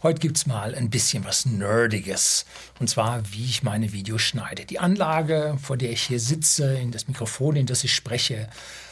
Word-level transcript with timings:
Heute 0.00 0.20
gibt 0.20 0.36
es 0.36 0.46
mal 0.46 0.76
ein 0.76 0.90
bisschen 0.90 1.24
was 1.24 1.44
Nerdiges. 1.44 2.46
Und 2.78 2.88
zwar, 2.88 3.32
wie 3.32 3.44
ich 3.46 3.64
meine 3.64 3.92
Videos 3.92 4.22
schneide. 4.22 4.64
Die 4.64 4.78
Anlage, 4.78 5.58
vor 5.60 5.76
der 5.76 5.90
ich 5.90 6.02
hier 6.02 6.20
sitze, 6.20 6.78
in 6.78 6.92
das 6.92 7.08
Mikrofon, 7.08 7.56
in 7.56 7.66
das 7.66 7.82
ich 7.82 7.92
spreche, 7.92 8.48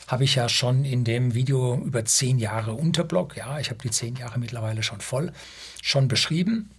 habe 0.08 0.24
ich 0.24 0.34
ja 0.34 0.48
schon 0.48 0.84
in 0.84 1.04
dem 1.04 1.32
Video 1.32 1.76
über 1.76 2.04
zehn 2.04 2.40
Jahre 2.40 2.72
Unterblock. 2.72 3.36
Ja, 3.36 3.60
ich 3.60 3.70
habe 3.70 3.78
die 3.80 3.92
zehn 3.92 4.16
Jahre 4.16 4.40
mittlerweile 4.40 4.82
schon 4.82 5.00
voll, 5.00 5.32
schon 5.80 6.08
beschrieben. 6.08 6.70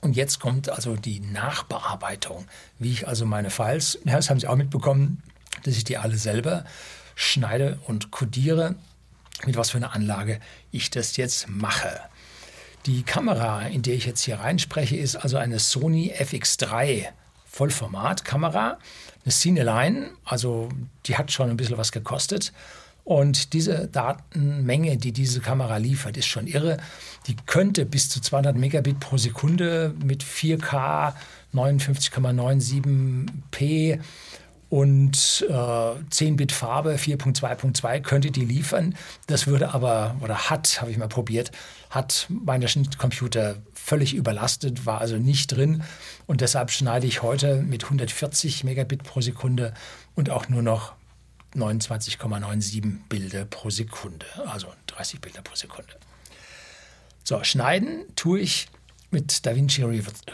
Und 0.00 0.16
jetzt 0.16 0.40
kommt 0.40 0.70
also 0.70 0.96
die 0.96 1.20
Nachbearbeitung, 1.20 2.46
wie 2.78 2.90
ich 2.90 3.06
also 3.06 3.26
meine 3.26 3.50
Files, 3.50 3.98
das 4.06 4.30
haben 4.30 4.40
Sie 4.40 4.48
auch 4.48 4.56
mitbekommen, 4.56 5.22
dass 5.64 5.76
ich 5.76 5.84
die 5.84 5.98
alle 5.98 6.16
selber 6.16 6.64
schneide 7.16 7.78
und 7.86 8.10
codiere, 8.10 8.76
mit 9.44 9.58
was 9.58 9.72
für 9.72 9.76
einer 9.76 9.94
Anlage 9.94 10.40
ich 10.70 10.88
das 10.88 11.18
jetzt 11.18 11.50
mache. 11.50 12.00
Die 12.86 13.02
Kamera, 13.02 13.62
in 13.62 13.82
der 13.82 13.94
ich 13.94 14.04
jetzt 14.04 14.22
hier 14.22 14.40
reinspreche, 14.40 14.96
ist 14.96 15.16
also 15.16 15.38
eine 15.38 15.58
Sony 15.58 16.12
FX3 16.14 17.06
Vollformat-Kamera, 17.46 18.78
eine 19.24 19.32
Cineline, 19.32 20.10
also 20.24 20.68
die 21.06 21.16
hat 21.16 21.32
schon 21.32 21.48
ein 21.48 21.56
bisschen 21.56 21.78
was 21.78 21.92
gekostet. 21.92 22.52
Und 23.04 23.54
diese 23.54 23.88
Datenmenge, 23.88 24.96
die 24.96 25.12
diese 25.12 25.40
Kamera 25.40 25.76
liefert, 25.76 26.16
ist 26.16 26.26
schon 26.26 26.46
irre. 26.46 26.78
Die 27.26 27.36
könnte 27.46 27.84
bis 27.86 28.10
zu 28.10 28.20
200 28.20 28.56
Megabit 28.56 29.00
pro 29.00 29.16
Sekunde 29.18 29.94
mit 30.02 30.24
4K 30.24 31.12
59,97p 31.54 34.00
und 34.74 35.46
äh, 35.48 35.52
10-Bit 35.52 36.50
Farbe 36.50 36.96
4.2.2 36.96 38.00
könnte 38.00 38.32
die 38.32 38.44
liefern. 38.44 38.96
Das 39.28 39.46
würde 39.46 39.72
aber, 39.72 40.16
oder 40.20 40.50
hat, 40.50 40.80
habe 40.80 40.90
ich 40.90 40.98
mal 40.98 41.06
probiert, 41.06 41.52
hat 41.90 42.26
meine 42.28 42.66
Schnittcomputer 42.66 43.58
völlig 43.72 44.14
überlastet, 44.14 44.84
war 44.84 45.00
also 45.00 45.16
nicht 45.16 45.52
drin. 45.52 45.84
Und 46.26 46.40
deshalb 46.40 46.72
schneide 46.72 47.06
ich 47.06 47.22
heute 47.22 47.62
mit 47.62 47.84
140 47.84 48.64
Megabit 48.64 49.04
pro 49.04 49.20
Sekunde 49.20 49.74
und 50.16 50.28
auch 50.28 50.48
nur 50.48 50.62
noch 50.62 50.94
29,97 51.54 52.98
Bilder 53.08 53.44
pro 53.44 53.70
Sekunde, 53.70 54.26
also 54.44 54.66
30 54.88 55.20
Bilder 55.20 55.42
pro 55.42 55.54
Sekunde. 55.54 55.94
So, 57.22 57.44
schneiden 57.44 58.06
tue 58.16 58.40
ich 58.40 58.66
mit 59.12 59.46
DaVinci 59.46 59.84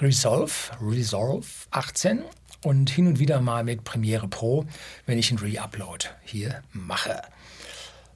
Resolve, 0.00 0.54
Resolve 0.80 1.46
18 1.72 2.22
und 2.62 2.90
hin 2.90 3.06
und 3.06 3.18
wieder 3.18 3.40
mal 3.40 3.64
mit 3.64 3.84
Premiere 3.84 4.28
Pro, 4.28 4.66
wenn 5.06 5.18
ich 5.18 5.30
einen 5.30 5.38
Re-Upload 5.38 6.06
hier 6.24 6.62
mache. 6.72 7.22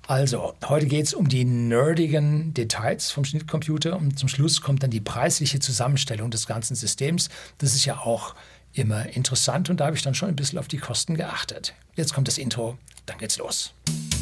Also, 0.06 0.54
heute 0.66 0.86
geht 0.86 1.06
es 1.06 1.14
um 1.14 1.28
die 1.28 1.44
nerdigen 1.44 2.52
Details 2.52 3.10
vom 3.10 3.24
Schnittcomputer 3.24 3.96
und 3.96 4.18
zum 4.18 4.28
Schluss 4.28 4.60
kommt 4.60 4.82
dann 4.82 4.90
die 4.90 5.00
preisliche 5.00 5.60
Zusammenstellung 5.60 6.30
des 6.30 6.46
ganzen 6.46 6.74
Systems. 6.74 7.30
Das 7.58 7.74
ist 7.74 7.86
ja 7.86 7.98
auch 7.98 8.34
immer 8.74 9.06
interessant 9.16 9.70
und 9.70 9.80
da 9.80 9.86
habe 9.86 9.96
ich 9.96 10.02
dann 10.02 10.14
schon 10.14 10.28
ein 10.28 10.36
bisschen 10.36 10.58
auf 10.58 10.68
die 10.68 10.78
Kosten 10.78 11.14
geachtet. 11.14 11.74
Jetzt 11.94 12.12
kommt 12.12 12.28
das 12.28 12.36
Intro, 12.36 12.76
dann 13.06 13.16
geht's 13.18 13.38
los. 13.38 13.72
Guten 13.86 14.13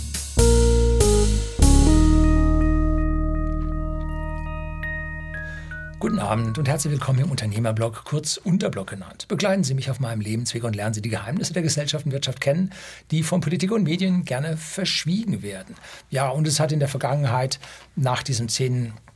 Abend 6.32 6.56
und 6.56 6.66
herzlich 6.66 6.90
willkommen 6.90 7.18
im 7.18 7.30
Unternehmerblog, 7.30 8.04
kurz 8.06 8.38
Unterblog 8.38 8.86
genannt. 8.86 9.28
Begleiten 9.28 9.64
Sie 9.64 9.74
mich 9.74 9.90
auf 9.90 10.00
meinem 10.00 10.22
Lebensweg 10.22 10.64
und 10.64 10.74
lernen 10.74 10.94
Sie 10.94 11.02
die 11.02 11.10
Geheimnisse 11.10 11.52
der 11.52 11.60
Gesellschaft 11.60 12.06
und 12.06 12.12
Wirtschaft 12.12 12.40
kennen, 12.40 12.72
die 13.10 13.22
von 13.22 13.42
Politik 13.42 13.70
und 13.70 13.82
Medien 13.82 14.24
gerne 14.24 14.56
verschwiegen 14.56 15.42
werden. 15.42 15.74
Ja, 16.08 16.30
und 16.30 16.48
es 16.48 16.58
hat 16.58 16.72
in 16.72 16.78
der 16.78 16.88
Vergangenheit 16.88 17.60
nach 17.96 18.22
diesem 18.22 18.48
zehn 18.48 18.86
äh, 18.86 19.11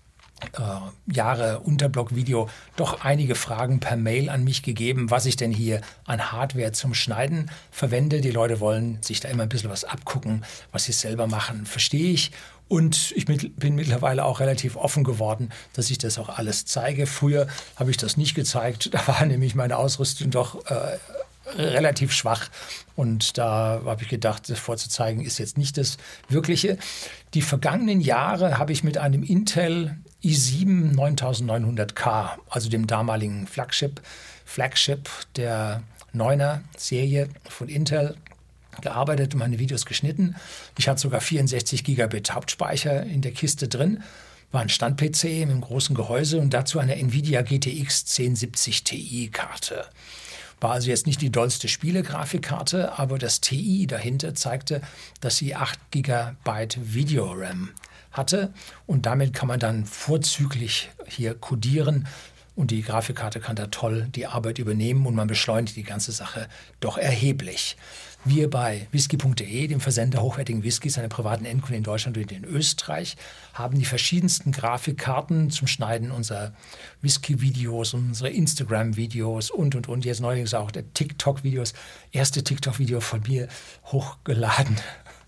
Jahre 1.07 1.61
Unterblog-Video 1.61 2.49
doch 2.77 3.01
einige 3.03 3.35
Fragen 3.35 3.81
per 3.81 3.97
Mail 3.97 4.29
an 4.29 4.45
mich 4.45 4.63
gegeben, 4.63 5.11
was 5.11 5.27
ich 5.27 5.37
denn 5.37 5.51
hier 5.51 5.81
an 6.05 6.31
Hardware 6.33 6.73
zum 6.73 6.95
Schneiden 6.95 7.51
verwende. 7.71 8.21
Die 8.21 8.31
Leute 8.31 8.61
wollen 8.61 9.03
sich 9.03 9.21
da 9.21 9.29
immer 9.29 9.45
ein 9.45 9.49
bisschen 9.49 9.71
was 9.71 9.85
abgucken, 9.85 10.45
was 10.73 10.85
sie 10.85 10.93
selber 10.93 11.27
machen, 11.27 11.65
verstehe 11.67 12.13
ich. 12.13 12.33
Und 12.69 13.13
ich 13.13 13.27
bin 13.27 13.77
mittlerweile 13.77 14.25
auch 14.25 14.41
relativ 14.41 14.77
offen 14.77 15.05
geworden, 15.05 15.51
dass 15.73 15.91
ich 15.91 15.99
das 15.99 16.19
auch 16.19 16.29
alles 16.29 16.65
zeige. 16.67 17.07
Früher 17.07 17.47
habe 17.77 17.91
ich 17.91 17.97
das 17.97 18.17
nicht 18.17 18.35
gezeigt. 18.35 18.93
Da 18.93 19.07
war 19.07 19.25
nämlich 19.27 19.55
meine 19.55 19.77
Ausrüstung 19.77 20.31
doch 20.31 20.67
äh, 20.67 20.99
relativ 21.57 22.13
schwach. 22.13 22.49
Und 22.97 23.39
da 23.39 23.81
habe 23.85 24.03
ich 24.03 24.09
gedacht, 24.09 24.51
das 24.51 24.59
vorzuzeigen 24.59 25.25
ist 25.25 25.39
jetzt 25.39 25.59
nicht 25.59 25.79
das 25.79 25.97
Wirkliche. 26.29 26.77
Die 27.35 27.43
vergangenen 27.43 28.01
Jahre 28.01 28.59
habe 28.59 28.73
ich 28.73 28.83
mit 28.83 28.99
einem 28.99 29.23
Intel 29.23 29.97
i7 30.23 30.95
9900K, 30.95 32.39
also 32.49 32.69
dem 32.69 32.87
damaligen 32.87 33.47
Flagship, 33.47 34.01
Flagship 34.45 35.09
der 35.37 35.83
9er 36.15 36.61
Serie 36.77 37.29
von 37.49 37.69
Intel, 37.69 38.17
gearbeitet 38.81 39.35
meine 39.35 39.59
Videos 39.59 39.87
geschnitten. 39.87 40.37
Ich 40.79 40.89
hatte 40.89 41.01
sogar 41.01 41.21
64 41.21 41.85
Gigabit 41.85 42.35
Hauptspeicher 42.35 43.03
in 43.05 43.23
der 43.23 43.33
Kiste 43.33 43.69
drin. 43.69 44.03
War 44.53 44.61
ein 44.61 44.69
Stand-PC 44.69 45.25
mit 45.25 45.51
einem 45.51 45.61
großen 45.61 45.95
Gehäuse 45.95 46.39
und 46.39 46.55
dazu 46.55 46.79
eine 46.79 46.97
Nvidia 46.97 47.43
GTX 47.43 48.05
1070 48.19 48.85
Ti-Karte. 48.85 49.87
War 50.61 50.73
also 50.73 50.89
jetzt 50.89 51.07
nicht 51.07 51.21
die 51.21 51.31
dollste 51.31 51.69
Spielegrafikkarte, 51.69 52.99
aber 52.99 53.19
das 53.19 53.41
TI 53.41 53.87
dahinter 53.87 54.35
zeigte, 54.35 54.81
dass 55.21 55.37
sie 55.37 55.55
8 55.55 55.79
GB 55.91 56.15
Video-RAM 56.77 57.71
hatte 58.17 58.53
und 58.87 59.07
damit 59.07 59.33
kann 59.33 59.49
man 59.49 59.61
dann 59.61 59.85
vorzüglich 59.85 60.91
hier 61.07 61.35
codieren 61.35 62.07
und 62.57 62.71
die 62.71 62.83
Grafikkarte 62.83 63.39
kann 63.39 63.55
da 63.55 63.67
toll 63.67 64.09
die 64.15 64.27
Arbeit 64.27 64.59
übernehmen 64.59 65.07
und 65.07 65.15
man 65.15 65.29
beschleunigt 65.29 65.77
die 65.77 65.83
ganze 65.83 66.11
Sache 66.11 66.49
doch 66.81 66.97
erheblich. 66.97 67.77
Wir 68.25 68.51
bei 68.51 68.89
whisky.de, 68.91 69.69
dem 69.69 69.79
Versender 69.79 70.21
hochwertigen 70.21 70.65
Whiskys, 70.65 70.99
einer 70.99 71.09
privaten 71.09 71.45
Endkunden 71.45 71.77
in 71.77 71.83
Deutschland 71.85 72.17
und 72.17 72.33
in 72.33 72.45
Österreich, 72.45 73.17
haben 73.55 73.79
die 73.79 73.85
verschiedensten 73.85 74.51
Grafikkarten 74.51 75.51
zum 75.51 75.69
Schneiden 75.69 76.11
unserer 76.11 76.53
Whisky-Videos, 77.03 77.95
unserer 77.95 78.31
Instagram-Videos 78.31 79.53
und, 79.53 79.77
und, 79.77 79.89
und. 79.89 80.05
Jetzt 80.05 80.21
neuerdings 80.21 80.55
auch 80.55 80.73
der 80.73 80.93
TikTok-Videos. 80.93 81.73
Erste 82.11 82.43
TikTok-Video 82.43 83.01
von 83.01 83.23
mir 83.29 83.47
hochgeladen 83.85 84.77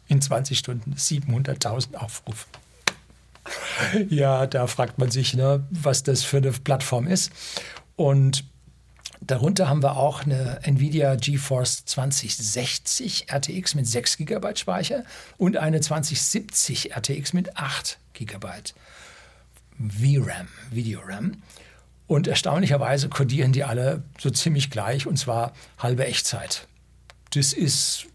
in 0.09 0.21
20 0.21 0.59
Stunden, 0.59 0.95
700.000 0.95 1.95
Aufrufe. 1.95 2.47
Ja, 4.09 4.47
da 4.47 4.67
fragt 4.67 4.99
man 4.99 5.11
sich, 5.11 5.35
ne, 5.35 5.67
was 5.71 6.03
das 6.03 6.25
für 6.25 6.39
eine 6.39 6.53
Plattform 6.53 7.07
ist. 7.07 7.31
Und 7.97 8.45
Darunter 9.21 9.69
haben 9.69 9.83
wir 9.83 9.97
auch 9.97 10.25
eine 10.25 10.61
Nvidia 10.63 11.17
GeForce 11.17 11.85
2060 11.85 13.27
RTX 13.33 13.75
mit 13.75 13.87
6 13.87 14.19
GB 14.19 14.57
Speicher 14.57 15.05
und 15.37 15.57
eine 15.57 15.81
2070 15.81 16.97
RTX 16.97 17.33
mit 17.33 17.57
8 17.57 17.99
GB 18.13 18.49
VRAM, 19.79 20.49
Video-RAM. 20.71 21.43
Und 22.07 22.27
erstaunlicherweise 22.27 23.09
codieren 23.09 23.53
die 23.53 23.65
alle 23.65 24.03
so 24.19 24.31
ziemlich 24.31 24.71
gleich 24.71 25.07
und 25.07 25.19
zwar 25.19 25.53
halbe 25.79 26.07
Echtzeit. 26.07 26.67
Das 27.35 27.53
ist 27.53 28.07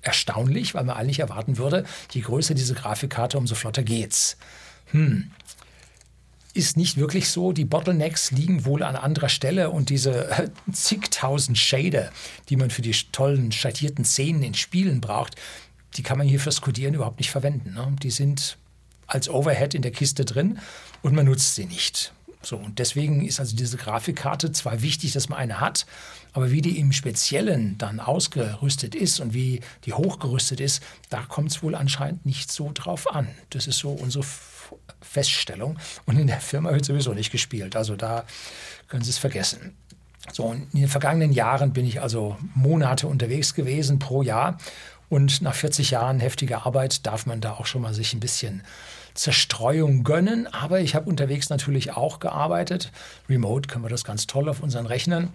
erstaunlich, 0.00 0.74
weil 0.74 0.84
man 0.84 0.96
eigentlich 0.96 1.18
erwarten 1.18 1.58
würde, 1.58 1.84
je 2.12 2.22
größer 2.22 2.54
diese 2.54 2.74
Grafikkarte, 2.74 3.36
umso 3.36 3.54
flotter 3.54 3.82
geht's. 3.82 4.36
Hm, 4.86 5.30
ist 6.56 6.76
nicht 6.76 6.96
wirklich 6.96 7.28
so. 7.28 7.52
Die 7.52 7.64
Bottlenecks 7.64 8.30
liegen 8.30 8.64
wohl 8.64 8.82
an 8.82 8.96
anderer 8.96 9.28
Stelle 9.28 9.70
und 9.70 9.90
diese 9.90 10.30
äh, 10.30 10.48
zigtausend 10.72 11.58
Shader, 11.58 12.10
die 12.48 12.56
man 12.56 12.70
für 12.70 12.82
die 12.82 12.96
tollen 13.12 13.52
schattierten 13.52 14.04
Szenen 14.04 14.42
in 14.42 14.54
Spielen 14.54 15.00
braucht, 15.00 15.36
die 15.94 16.02
kann 16.02 16.18
man 16.18 16.26
hier 16.26 16.40
fürs 16.40 16.60
Codieren 16.60 16.94
überhaupt 16.94 17.18
nicht 17.18 17.30
verwenden. 17.30 17.74
Ne? 17.74 17.94
Die 18.02 18.10
sind 18.10 18.56
als 19.06 19.28
Overhead 19.28 19.74
in 19.74 19.82
der 19.82 19.92
Kiste 19.92 20.24
drin 20.24 20.58
und 21.02 21.14
man 21.14 21.26
nutzt 21.26 21.54
sie 21.54 21.66
nicht. 21.66 22.12
So, 22.42 22.56
und 22.56 22.78
deswegen 22.78 23.24
ist 23.24 23.40
also 23.40 23.56
diese 23.56 23.76
Grafikkarte 23.76 24.52
zwar 24.52 24.82
wichtig, 24.82 25.12
dass 25.12 25.28
man 25.28 25.38
eine 25.38 25.60
hat, 25.60 25.86
aber 26.32 26.50
wie 26.50 26.60
die 26.60 26.78
im 26.78 26.92
Speziellen 26.92 27.76
dann 27.78 27.98
ausgerüstet 27.98 28.94
ist 28.94 29.20
und 29.20 29.34
wie 29.34 29.60
die 29.84 29.94
hochgerüstet 29.94 30.60
ist, 30.60 30.82
da 31.08 31.22
kommt 31.22 31.50
es 31.50 31.62
wohl 31.62 31.74
anscheinend 31.74 32.26
nicht 32.26 32.52
so 32.52 32.70
drauf 32.72 33.10
an. 33.12 33.28
Das 33.50 33.66
ist 33.66 33.78
so 33.78 33.90
unsere 33.90 34.24
Feststellung. 35.00 35.78
Und 36.04 36.18
in 36.18 36.26
der 36.26 36.40
Firma 36.40 36.72
wird 36.72 36.84
sowieso 36.84 37.14
nicht 37.14 37.30
gespielt. 37.30 37.76
Also 37.76 37.96
da 37.96 38.24
können 38.88 39.02
Sie 39.02 39.10
es 39.10 39.18
vergessen. 39.18 39.74
So, 40.32 40.52
in 40.52 40.68
den 40.72 40.88
vergangenen 40.88 41.32
Jahren 41.32 41.72
bin 41.72 41.86
ich 41.86 42.00
also 42.00 42.36
Monate 42.54 43.06
unterwegs 43.06 43.54
gewesen 43.54 43.98
pro 43.98 44.22
Jahr. 44.22 44.58
Und 45.08 45.40
nach 45.40 45.54
40 45.54 45.90
Jahren 45.90 46.18
heftiger 46.18 46.66
Arbeit 46.66 47.06
darf 47.06 47.26
man 47.26 47.40
da 47.40 47.52
auch 47.52 47.66
schon 47.66 47.82
mal 47.82 47.94
sich 47.94 48.12
ein 48.12 48.20
bisschen 48.20 48.62
Zerstreuung 49.16 50.04
gönnen. 50.04 50.46
Aber 50.46 50.80
ich 50.80 50.94
habe 50.94 51.08
unterwegs 51.08 51.48
natürlich 51.48 51.92
auch 51.92 52.20
gearbeitet. 52.20 52.92
Remote 53.28 53.68
können 53.68 53.84
wir 53.84 53.88
das 53.88 54.04
ganz 54.04 54.26
toll 54.26 54.48
auf 54.48 54.62
unseren 54.62 54.86
Rechnern. 54.86 55.32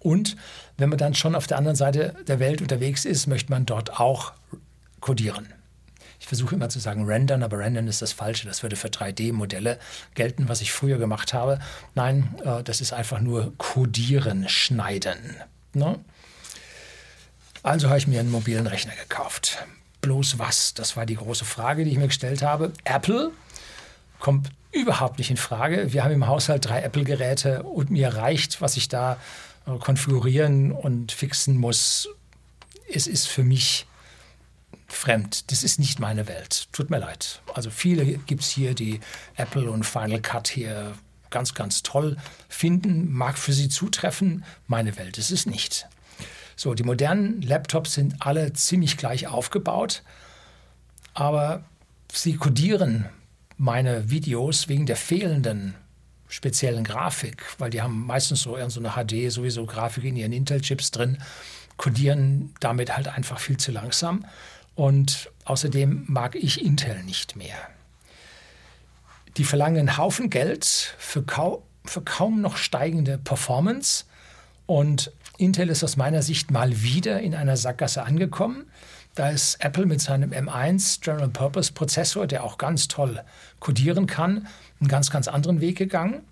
Und 0.00 0.36
wenn 0.76 0.88
man 0.88 0.98
dann 0.98 1.14
schon 1.14 1.34
auf 1.34 1.46
der 1.46 1.58
anderen 1.58 1.76
Seite 1.76 2.14
der 2.26 2.38
Welt 2.38 2.62
unterwegs 2.62 3.04
ist, 3.04 3.26
möchte 3.26 3.50
man 3.50 3.66
dort 3.66 3.98
auch 3.98 4.32
codieren. 5.00 5.52
Ich 6.20 6.26
versuche 6.26 6.56
immer 6.56 6.68
zu 6.68 6.80
sagen 6.80 7.04
rendern, 7.04 7.42
aber 7.42 7.58
rendern 7.58 7.86
ist 7.86 8.02
das 8.02 8.12
Falsche. 8.12 8.46
Das 8.46 8.62
würde 8.62 8.76
für 8.76 8.88
3D-Modelle 8.88 9.78
gelten, 10.14 10.48
was 10.48 10.60
ich 10.60 10.72
früher 10.72 10.98
gemacht 10.98 11.32
habe. 11.32 11.60
Nein, 11.94 12.34
äh, 12.44 12.62
das 12.62 12.80
ist 12.80 12.92
einfach 12.92 13.20
nur 13.20 13.52
codieren, 13.56 14.48
schneiden. 14.48 15.36
Ne? 15.74 15.98
Also 17.62 17.88
habe 17.88 17.98
ich 17.98 18.06
mir 18.06 18.20
einen 18.20 18.30
mobilen 18.30 18.66
Rechner 18.66 18.94
gekauft. 19.00 19.64
Bloß 20.00 20.38
was? 20.38 20.74
Das 20.74 20.96
war 20.96 21.06
die 21.06 21.16
große 21.16 21.44
Frage, 21.44 21.84
die 21.84 21.90
ich 21.90 21.98
mir 21.98 22.06
gestellt 22.06 22.42
habe. 22.42 22.72
Apple 22.84 23.32
kommt 24.18 24.50
überhaupt 24.72 25.18
nicht 25.18 25.30
in 25.30 25.36
Frage. 25.36 25.92
Wir 25.92 26.04
haben 26.04 26.12
im 26.12 26.26
Haushalt 26.26 26.66
drei 26.66 26.82
Apple-Geräte 26.82 27.62
und 27.62 27.90
mir 27.90 28.08
reicht, 28.14 28.60
was 28.60 28.76
ich 28.76 28.88
da 28.88 29.18
äh, 29.66 29.76
konfigurieren 29.78 30.72
und 30.72 31.12
fixen 31.12 31.56
muss. 31.56 32.08
Es 32.92 33.06
ist 33.06 33.26
für 33.26 33.42
mich 33.42 33.86
fremd. 34.86 35.50
Das 35.50 35.62
ist 35.62 35.78
nicht 35.78 36.00
meine 36.00 36.26
Welt. 36.28 36.68
Tut 36.72 36.90
mir 36.90 36.98
leid. 36.98 37.42
Also 37.54 37.70
viele 37.70 38.04
gibt 38.04 38.42
es 38.42 38.50
hier, 38.50 38.74
die 38.74 39.00
Apple 39.36 39.70
und 39.70 39.84
Final 39.84 40.20
Cut 40.20 40.48
hier 40.48 40.94
ganz, 41.30 41.54
ganz 41.54 41.82
toll 41.82 42.16
finden, 42.48 43.12
mag 43.12 43.36
für 43.38 43.52
sie 43.52 43.68
zutreffen. 43.68 44.44
Meine 44.66 44.96
Welt 44.96 45.18
ist 45.18 45.30
es 45.30 45.46
nicht. 45.46 45.86
So, 46.58 46.74
die 46.74 46.82
modernen 46.82 47.40
Laptops 47.40 47.94
sind 47.94 48.16
alle 48.18 48.52
ziemlich 48.52 48.96
gleich 48.96 49.28
aufgebaut, 49.28 50.02
aber 51.14 51.62
sie 52.12 52.34
kodieren 52.34 53.08
meine 53.56 54.10
Videos 54.10 54.66
wegen 54.66 54.84
der 54.84 54.96
fehlenden 54.96 55.76
speziellen 56.26 56.82
Grafik, 56.82 57.44
weil 57.58 57.70
die 57.70 57.80
haben 57.80 58.04
meistens 58.04 58.42
so, 58.42 58.56
eine 58.56 58.70
HD 58.70 59.30
sowieso 59.30 59.66
Grafik 59.66 60.02
in 60.02 60.16
ihren 60.16 60.32
Intel-Chips 60.32 60.90
drin, 60.90 61.18
kodieren 61.76 62.52
damit 62.58 62.96
halt 62.96 63.06
einfach 63.06 63.38
viel 63.38 63.56
zu 63.56 63.70
langsam. 63.70 64.24
Und 64.74 65.30
außerdem 65.44 66.06
mag 66.08 66.34
ich 66.34 66.64
Intel 66.64 67.04
nicht 67.04 67.36
mehr. 67.36 67.56
Die 69.36 69.44
verlangen 69.44 69.78
einen 69.78 69.96
Haufen 69.96 70.28
Geld 70.28 70.64
für, 70.98 71.22
kau 71.22 71.62
für 71.84 72.02
kaum 72.02 72.40
noch 72.40 72.56
steigende 72.56 73.16
Performance 73.16 74.06
und 74.66 75.12
Intel 75.38 75.70
ist 75.70 75.84
aus 75.84 75.96
meiner 75.96 76.22
Sicht 76.22 76.50
mal 76.50 76.82
wieder 76.82 77.20
in 77.20 77.34
einer 77.34 77.56
Sackgasse 77.56 78.02
angekommen. 78.02 78.66
Da 79.14 79.30
ist 79.30 79.56
Apple 79.64 79.86
mit 79.86 80.00
seinem 80.00 80.32
M1 80.32 81.00
General 81.00 81.28
Purpose 81.28 81.72
Prozessor, 81.72 82.26
der 82.26 82.44
auch 82.44 82.58
ganz 82.58 82.88
toll 82.88 83.22
codieren 83.60 84.06
kann, 84.06 84.48
einen 84.80 84.88
ganz, 84.88 85.10
ganz 85.10 85.28
anderen 85.28 85.60
Weg 85.60 85.78
gegangen. 85.78 86.22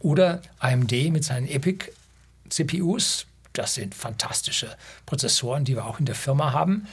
Oder 0.00 0.42
AMD 0.58 0.92
mit 1.10 1.24
seinen 1.24 1.48
Epic 1.48 1.92
CPUs. 2.48 3.26
Das 3.52 3.74
sind 3.74 3.94
fantastische 3.94 4.68
Prozessoren, 5.06 5.64
die 5.64 5.76
wir 5.76 5.86
auch 5.86 6.00
in 6.00 6.06
der 6.06 6.14
Firma 6.14 6.52
haben. 6.52 6.86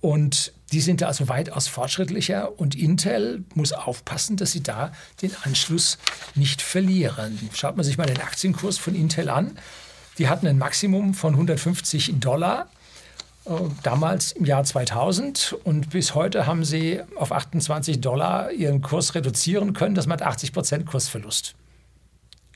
Und 0.00 0.52
die 0.72 0.80
sind 0.80 1.00
da 1.00 1.06
also 1.06 1.28
weitaus 1.28 1.68
fortschrittlicher 1.68 2.58
und 2.58 2.74
Intel 2.74 3.44
muss 3.54 3.72
aufpassen, 3.72 4.36
dass 4.36 4.52
sie 4.52 4.62
da 4.62 4.92
den 5.22 5.34
Anschluss 5.44 5.98
nicht 6.34 6.62
verlieren. 6.62 7.38
Schaut 7.54 7.76
man 7.76 7.84
sich 7.84 7.96
mal 7.96 8.06
den 8.06 8.20
Aktienkurs 8.20 8.76
von 8.76 8.94
Intel 8.94 9.30
an. 9.30 9.56
Die 10.18 10.28
hatten 10.28 10.46
ein 10.46 10.58
Maximum 10.58 11.14
von 11.14 11.34
150 11.34 12.20
Dollar 12.20 12.68
äh, 13.46 13.50
damals 13.82 14.32
im 14.32 14.44
Jahr 14.44 14.64
2000 14.64 15.56
und 15.64 15.90
bis 15.90 16.14
heute 16.14 16.46
haben 16.46 16.64
sie 16.64 17.00
auf 17.16 17.32
28 17.32 18.00
Dollar 18.00 18.52
ihren 18.52 18.80
Kurs 18.80 19.14
reduzieren 19.14 19.72
können. 19.72 19.94
Das 19.94 20.06
macht 20.06 20.22
80 20.22 20.52
Prozent 20.52 20.86
Kursverlust. 20.86 21.54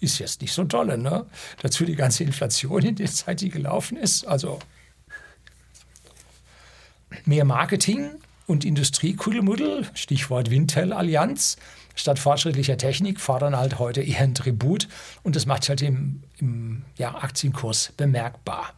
Ist 0.01 0.19
jetzt 0.19 0.41
nicht 0.41 0.53
so 0.53 0.65
toll, 0.65 0.97
ne? 0.97 1.27
Dazu 1.61 1.85
die 1.85 1.97
ganze 1.97 2.23
Inflation 2.23 2.83
in 2.83 2.95
der 2.95 3.11
Zeit, 3.11 3.41
die 3.41 3.49
gelaufen 3.49 3.97
ist. 3.97 4.27
Also 4.27 4.61
mehr 7.25 7.45
Marketing 7.45 8.11
und 8.47 8.65
Industriekuddelmuddel, 8.65 9.87
Stichwort 9.95 10.51
Wintel-Allianz, 10.51 11.57
statt 11.99 12.19
fortschrittlicher 12.19 12.77
Technik 12.77 13.21
fordern 13.21 13.57
halt 13.57 13.79
heute 13.79 14.01
eher 14.03 14.21
ein 14.21 14.35
Tribut 14.35 14.89
und 15.23 15.37
das 15.37 15.47
macht 15.47 15.65
sich 15.65 15.71
halt 15.71 15.83
im, 15.83 16.23
im 16.39 16.85
ja, 16.97 17.15
Aktienkurs 17.15 17.93
bemerkbar. 17.97 18.73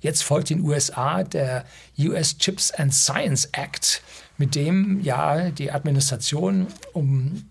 Jetzt 0.00 0.22
folgt 0.22 0.50
in 0.50 0.58
den 0.58 0.66
USA 0.66 1.22
der 1.24 1.64
US 1.98 2.38
Chips 2.38 2.70
and 2.70 2.94
Science 2.94 3.46
Act, 3.52 4.02
mit 4.38 4.54
dem 4.54 5.00
ja 5.00 5.50
die 5.50 5.70
Administration 5.72 6.68
um 6.92 7.44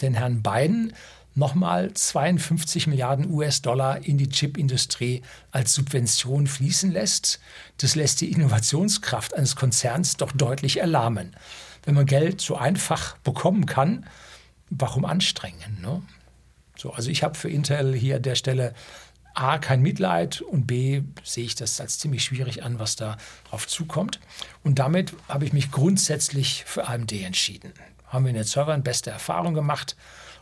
den 0.00 0.14
Herrn 0.14 0.42
Biden 0.42 0.94
nochmal 1.34 1.92
52 1.92 2.86
Milliarden 2.86 3.30
US-Dollar 3.30 4.04
in 4.04 4.18
die 4.18 4.28
Chipindustrie 4.28 5.22
als 5.50 5.74
Subvention 5.74 6.46
fließen 6.46 6.92
lässt. 6.92 7.40
Das 7.78 7.96
lässt 7.96 8.20
die 8.20 8.30
Innovationskraft 8.30 9.34
eines 9.34 9.56
Konzerns 9.56 10.16
doch 10.16 10.32
deutlich 10.32 10.78
erlahmen. 10.78 11.36
Wenn 11.84 11.96
man 11.96 12.06
Geld 12.06 12.40
so 12.40 12.56
einfach 12.56 13.18
bekommen 13.18 13.66
kann, 13.66 14.06
warum 14.70 15.04
anstrengen? 15.04 15.78
Ne? 15.80 16.02
So, 16.76 16.92
also 16.92 17.10
ich 17.10 17.22
habe 17.22 17.36
für 17.36 17.48
Intel 17.48 17.94
hier 17.94 18.16
an 18.16 18.22
der 18.22 18.34
Stelle 18.34 18.74
A, 19.34 19.58
kein 19.58 19.82
Mitleid 19.82 20.42
und 20.42 20.66
B, 20.66 21.02
sehe 21.24 21.44
ich 21.44 21.56
das 21.56 21.80
als 21.80 21.98
ziemlich 21.98 22.22
schwierig 22.22 22.62
an, 22.62 22.78
was 22.78 22.94
da 22.94 23.16
drauf 23.48 23.66
zukommt. 23.66 24.20
Und 24.62 24.78
damit 24.78 25.12
habe 25.28 25.44
ich 25.44 25.52
mich 25.52 25.72
grundsätzlich 25.72 26.64
für 26.64 26.86
AMD 26.86 27.12
entschieden. 27.12 27.72
Haben 28.06 28.24
wir 28.24 28.30
in 28.30 28.36
den 28.36 28.44
Servern 28.44 28.84
beste 28.84 29.10
Erfahrung 29.10 29.54
gemacht 29.54 29.96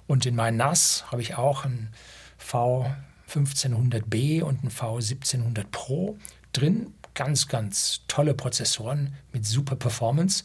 und 0.07 0.27
in 0.27 0.37
meinen 0.37 0.59
NAS 0.59 1.11
habe 1.11 1.23
ich 1.23 1.37
auch 1.37 1.65
ein 1.65 1.91
V1500B 2.39 4.43
und 4.43 4.63
ein 4.63 4.71
V1700 4.71 5.65
Pro 5.71 6.19
drin. 6.53 6.93
Ganz, 7.15 7.49
ganz 7.49 8.03
tolle 8.09 8.35
Prozessoren 8.35 9.15
mit 9.33 9.47
super 9.47 9.77
Performance. 9.77 10.45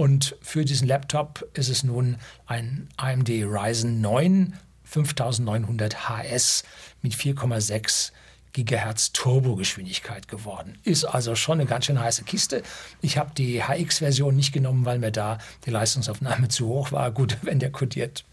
Und 0.00 0.34
für 0.40 0.64
diesen 0.64 0.88
Laptop 0.88 1.46
ist 1.52 1.68
es 1.68 1.84
nun 1.84 2.16
ein 2.46 2.88
AMD 2.96 3.28
Ryzen 3.28 4.00
9 4.00 4.56
5900 4.84 6.08
HS 6.08 6.64
mit 7.02 7.12
4,6 7.12 8.12
Gigahertz 8.54 9.12
Turbogeschwindigkeit 9.12 10.26
geworden. 10.26 10.78
Ist 10.84 11.04
also 11.04 11.34
schon 11.34 11.60
eine 11.60 11.68
ganz 11.68 11.84
schön 11.84 12.00
heiße 12.00 12.24
Kiste. 12.24 12.62
Ich 13.02 13.18
habe 13.18 13.34
die 13.36 13.62
HX-Version 13.62 14.34
nicht 14.34 14.54
genommen, 14.54 14.86
weil 14.86 14.98
mir 14.98 15.12
da 15.12 15.36
die 15.66 15.70
Leistungsaufnahme 15.70 16.48
zu 16.48 16.66
hoch 16.66 16.92
war. 16.92 17.10
Gut, 17.10 17.36
wenn 17.42 17.58
der 17.58 17.70
kodiert, 17.70 18.24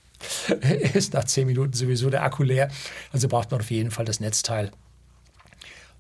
ist 0.94 1.16
nach 1.16 1.25
10 1.25 1.48
Minuten 1.48 1.74
sowieso 1.74 2.10
der 2.10 2.24
Akku 2.24 2.44
leer. 2.44 2.72
Also 3.12 3.28
braucht 3.28 3.52
man 3.52 3.60
auf 3.60 3.72
jeden 3.72 3.92
Fall 3.92 4.06
das 4.06 4.22
Netzteil. 4.22 4.72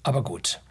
Aber 0.01 0.23
gut. 0.23 0.61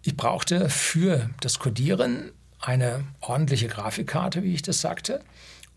Ich 0.00 0.16
brauchte 0.16 0.70
für 0.70 1.28
das 1.42 1.58
Codieren 1.58 2.32
eine 2.60 3.04
ordentliche 3.20 3.68
Grafikkarte, 3.68 4.42
wie 4.42 4.54
ich 4.54 4.62
das 4.62 4.80
sagte. 4.80 5.20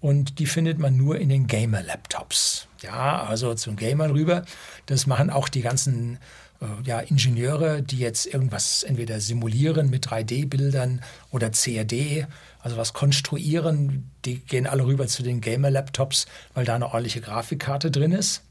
Und 0.02 0.40
die 0.40 0.48
findet 0.48 0.80
man 0.80 0.98
nur 0.98 1.18
in 1.18 1.30
den 1.30 1.48
Gamer-Laptops. 1.48 2.68
Ja, 2.82 3.24
also 3.24 3.54
zum 3.54 3.78
Gamern 3.78 4.12
rüber. 4.12 4.44
Das 4.86 5.08
machen 5.08 5.30
auch 5.30 5.48
die 5.48 5.62
ganzen 5.62 6.20
äh, 6.60 6.66
ja, 6.84 7.00
Ingenieure, 7.00 7.82
die 7.82 8.00
jetzt 8.00 8.26
irgendwas 8.26 8.84
entweder 8.84 9.22
simulieren 9.22 9.90
mit 9.90 10.08
3D-Bildern 10.08 11.02
oder 11.32 11.52
CAD, 11.52 12.28
also 12.60 12.76
was 12.76 12.92
konstruieren. 12.92 14.12
Die 14.26 14.40
gehen 14.40 14.68
alle 14.68 14.86
rüber 14.86 15.08
zu 15.08 15.24
den 15.24 15.40
Gamer-Laptops, 15.40 16.26
weil 16.54 16.66
da 16.66 16.76
eine 16.76 16.88
ordentliche 16.88 17.22
Grafikkarte 17.22 17.90
drin 17.90 18.12
ist. 18.12 18.44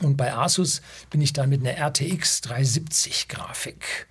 Und 0.00 0.16
bei 0.16 0.34
Asus 0.34 0.82
bin 1.10 1.20
ich 1.20 1.32
dann 1.32 1.48
mit 1.48 1.60
einer 1.60 1.78
RTX 1.78 2.40
370 2.40 3.28
Grafik 3.28 4.08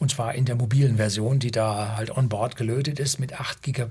und 0.00 0.10
zwar 0.10 0.34
in 0.34 0.46
der 0.46 0.56
mobilen 0.56 0.96
Version, 0.96 1.38
die 1.38 1.52
da 1.52 1.94
halt 1.96 2.10
on 2.10 2.28
board 2.28 2.56
gelötet 2.56 2.98
ist 2.98 3.20
mit 3.20 3.38
8 3.38 3.62
GB 3.62 3.86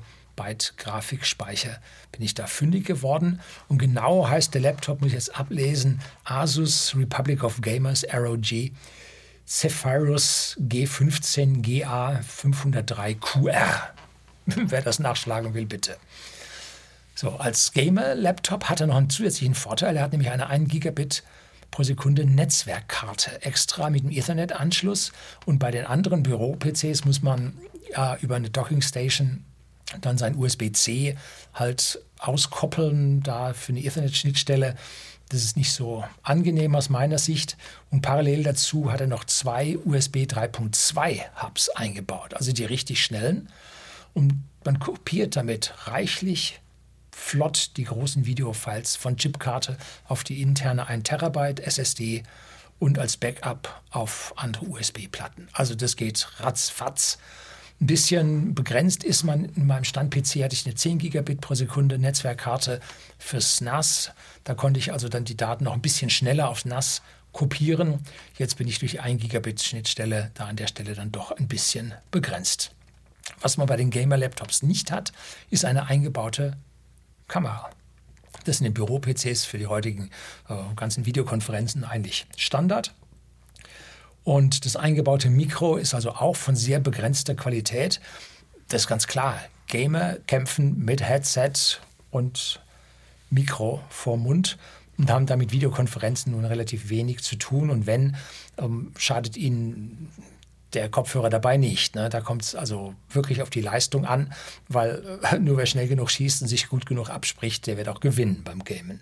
Grafikspeicher. 0.78 1.80
Bin 2.12 2.22
ich 2.22 2.34
da 2.34 2.48
fündig 2.48 2.86
geworden. 2.86 3.42
Und 3.68 3.78
genau 3.78 4.28
heißt 4.28 4.54
der 4.54 4.62
Laptop, 4.62 5.02
muss 5.02 5.10
ich 5.10 5.14
jetzt 5.14 5.36
ablesen, 5.36 6.02
Asus 6.24 6.96
Republic 6.96 7.44
of 7.44 7.62
Gamers 7.62 8.06
ROG 8.14 8.72
Zephyrus 9.46 10.56
G15 10.62 11.62
GA 11.62 12.22
503 12.26 13.16
QR. 13.16 13.90
Wer 14.46 14.82
das 14.82 15.00
nachschlagen 15.00 15.54
will, 15.54 15.66
bitte. 15.66 15.98
So, 17.16 17.32
als 17.32 17.74
Gamer-Laptop 17.74 18.66
hat 18.70 18.80
er 18.80 18.88
noch 18.88 18.96
einen 18.96 19.10
zusätzlichen 19.10 19.56
Vorteil. 19.56 19.98
Er 19.98 20.04
hat 20.04 20.12
nämlich 20.12 20.32
eine 20.32 20.48
1 20.48 20.70
Gigabit 20.70 21.24
pro 21.72 21.84
Sekunde 21.84 22.26
Netzwerkkarte 22.26 23.42
extra 23.44 23.90
mit 23.90 24.04
dem 24.04 24.12
Ethernet-Anschluss. 24.12 25.12
Und 25.46 25.60
bei 25.60 25.72
den 25.72 25.86
anderen 25.86 26.24
Büro-PCs 26.24 27.06
muss 27.06 27.22
man 27.22 27.54
ja, 27.92 28.18
über 28.22 28.36
eine 28.36 28.50
Docking-Station 28.50 29.44
dann 30.02 30.18
sein 30.18 30.36
USB-C 30.36 31.18
halt 31.54 32.00
auskoppeln, 32.20 33.24
da 33.24 33.54
für 33.54 33.72
eine 33.72 33.84
Ethernet-Schnittstelle. 33.84 34.76
Das 35.30 35.44
ist 35.44 35.58
nicht 35.58 35.72
so 35.72 36.04
angenehm 36.24 36.76
aus 36.76 36.90
meiner 36.90 37.18
Sicht. 37.18 37.58
Und 37.92 38.02
parallel 38.02 38.44
dazu 38.44 38.92
hat 38.92 39.02
er 39.02 39.08
noch 39.08 39.26
zwei 39.26 39.78
USB 39.78 40.18
3.2 40.18 41.22
Hubs 41.42 41.70
eingebaut, 41.70 42.34
also 42.34 42.52
die 42.52 42.66
richtig 42.66 43.04
schnellen. 43.04 43.50
Und 44.14 44.44
man 44.66 44.80
kopiert 44.80 45.36
damit 45.36 45.74
reichlich 45.86 46.60
flott 47.20 47.72
die 47.78 47.84
großen 47.84 48.26
Videofiles 48.26 48.96
von 48.96 49.18
Chipkarte 49.18 49.78
auf 50.08 50.24
die 50.24 50.42
interne 50.42 50.88
1 50.88 51.04
Terabyte 51.04 51.60
SSD 51.60 52.24
und 52.80 52.98
als 52.98 53.18
Backup 53.18 53.82
auf 53.92 54.34
andere 54.38 54.66
USB-Platten. 54.66 55.50
Also 55.52 55.76
das 55.76 55.96
geht 55.96 56.28
ratzfatz. 56.40 57.20
Ein 57.82 57.88
bisschen 57.88 58.56
begrenzt 58.56 59.04
ist 59.04 59.24
man. 59.24 59.46
In 59.46 59.68
meinem 59.68 59.84
Stand-PC 59.84 60.44
hatte 60.44 60.54
ich 60.54 60.66
eine 60.66 60.76
10 60.76 60.98
Gigabit 60.98 61.42
pro 61.42 61.56
Sekunde 61.56 62.00
Netzwerkkarte 62.00 62.80
fürs 63.18 63.62
NAS. 63.62 64.12
Da 64.44 64.54
konnte 64.54 64.80
ich 64.80 64.92
also 64.92 65.08
dann 65.08 65.26
die 65.26 65.38
Daten 65.38 65.66
noch 65.66 65.74
ein 65.74 65.82
bisschen 65.82 66.10
schneller 66.10 66.50
aufs 66.50 66.66
NAS 66.66 67.02
kopieren. 67.32 68.00
Jetzt 68.38 68.58
bin 68.58 68.68
ich 68.68 68.80
durch 68.80 69.02
1 69.02 69.22
Gigabit 69.22 69.62
Schnittstelle 69.62 70.32
da 70.34 70.48
an 70.48 70.56
der 70.56 70.68
Stelle 70.68 70.94
dann 70.94 71.12
doch 71.12 71.32
ein 71.32 71.48
bisschen 71.48 71.94
begrenzt. 72.12 72.72
Was 73.42 73.58
man 73.58 73.68
bei 73.68 73.78
den 73.78 73.92
Gamer-Laptops 73.92 74.64
nicht 74.64 74.92
hat, 74.92 75.14
ist 75.50 75.64
eine 75.64 75.88
eingebaute 75.88 76.58
Kamera. 77.30 77.70
Das 78.44 78.58
sind 78.58 78.68
in 78.68 78.74
Büro-PCs 78.74 79.46
für 79.46 79.58
die 79.58 79.68
heutigen 79.68 80.10
äh, 80.50 80.56
ganzen 80.76 81.06
Videokonferenzen 81.06 81.86
eigentlich 81.86 82.28
Standard. 82.36 82.94
Und 84.24 84.66
das 84.66 84.76
eingebaute 84.76 85.30
Mikro 85.30 85.78
ist 85.78 85.94
also 85.94 86.12
auch 86.12 86.36
von 86.36 86.56
sehr 86.56 86.80
begrenzter 86.80 87.36
Qualität. 87.36 88.02
Das 88.68 88.82
ist 88.82 88.88
ganz 88.88 89.08
klar. 89.08 89.40
Gamer 89.68 90.18
kämpfen 90.28 90.84
mit 90.84 91.02
Headset 91.02 91.80
und 92.12 92.62
Mikro 93.30 93.82
vor 93.90 94.18
Mund 94.18 94.58
und 94.98 95.10
haben 95.10 95.26
damit 95.26 95.52
Videokonferenzen 95.52 96.34
nun 96.34 96.46
relativ 96.46 96.90
wenig 96.90 97.24
zu 97.24 97.38
tun. 97.38 97.70
Und 97.70 97.88
wenn, 97.88 98.18
ähm, 98.58 98.92
schadet 98.98 99.38
ihnen 99.38 100.10
der 100.74 100.90
Kopfhörer 100.90 101.30
dabei 101.30 101.58
nicht. 101.58 101.96
Ne? 101.96 102.10
Da 102.10 102.22
kommt 102.22 102.44
es 102.44 102.56
also 102.56 102.94
wirklich 103.10 103.42
auf 103.42 103.50
die 103.50 103.62
Leistung 103.62 104.06
an, 104.06 104.34
weil 104.68 105.20
äh, 105.24 105.40
nur 105.40 105.58
wer 105.58 105.66
schnell 105.66 105.88
genug 105.88 106.12
schießt 106.12 106.42
und 106.42 106.48
sich 106.48 106.70
gut 106.70 106.86
genug 106.86 107.10
abspricht, 107.10 107.68
der 107.68 107.78
wird 107.78 107.90
auch 107.90 108.00
gewinnen 108.00 108.44
beim 108.44 108.64
Gamen. 108.64 109.02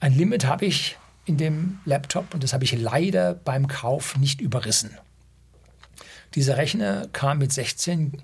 Ein 0.00 0.16
Limit 0.16 0.46
habe 0.46 0.64
ich 0.66 0.98
in 1.24 1.36
dem 1.36 1.78
Laptop 1.84 2.34
und 2.34 2.42
das 2.42 2.52
habe 2.52 2.64
ich 2.64 2.72
leider 2.72 3.34
beim 3.34 3.68
Kauf 3.68 4.16
nicht 4.16 4.40
überrissen. 4.40 4.96
Dieser 6.34 6.56
Rechner 6.56 7.08
kam 7.12 7.38
mit 7.38 7.52
16 7.52 8.22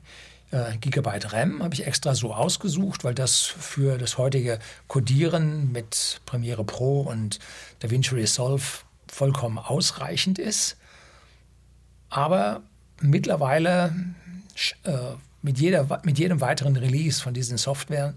äh, 0.50 0.76
Gigabyte 0.78 1.32
RAM, 1.32 1.62
habe 1.62 1.74
ich 1.74 1.86
extra 1.86 2.14
so 2.14 2.32
ausgesucht, 2.34 3.04
weil 3.04 3.14
das 3.14 3.42
für 3.42 3.98
das 3.98 4.16
heutige 4.16 4.58
Codieren 4.86 5.72
mit 5.72 6.20
Premiere 6.24 6.64
Pro 6.64 7.02
und 7.02 7.38
DaVinci 7.80 8.14
Resolve 8.14 8.64
vollkommen 9.06 9.58
ausreichend 9.58 10.38
ist. 10.38 10.77
Aber 12.10 12.62
mittlerweile 13.00 13.94
äh, 14.84 14.92
mit, 15.42 15.58
jeder, 15.58 16.00
mit 16.02 16.18
jedem 16.18 16.40
weiteren 16.40 16.76
Release 16.76 17.22
von 17.22 17.34
diesen 17.34 17.58
Softwaren 17.58 18.14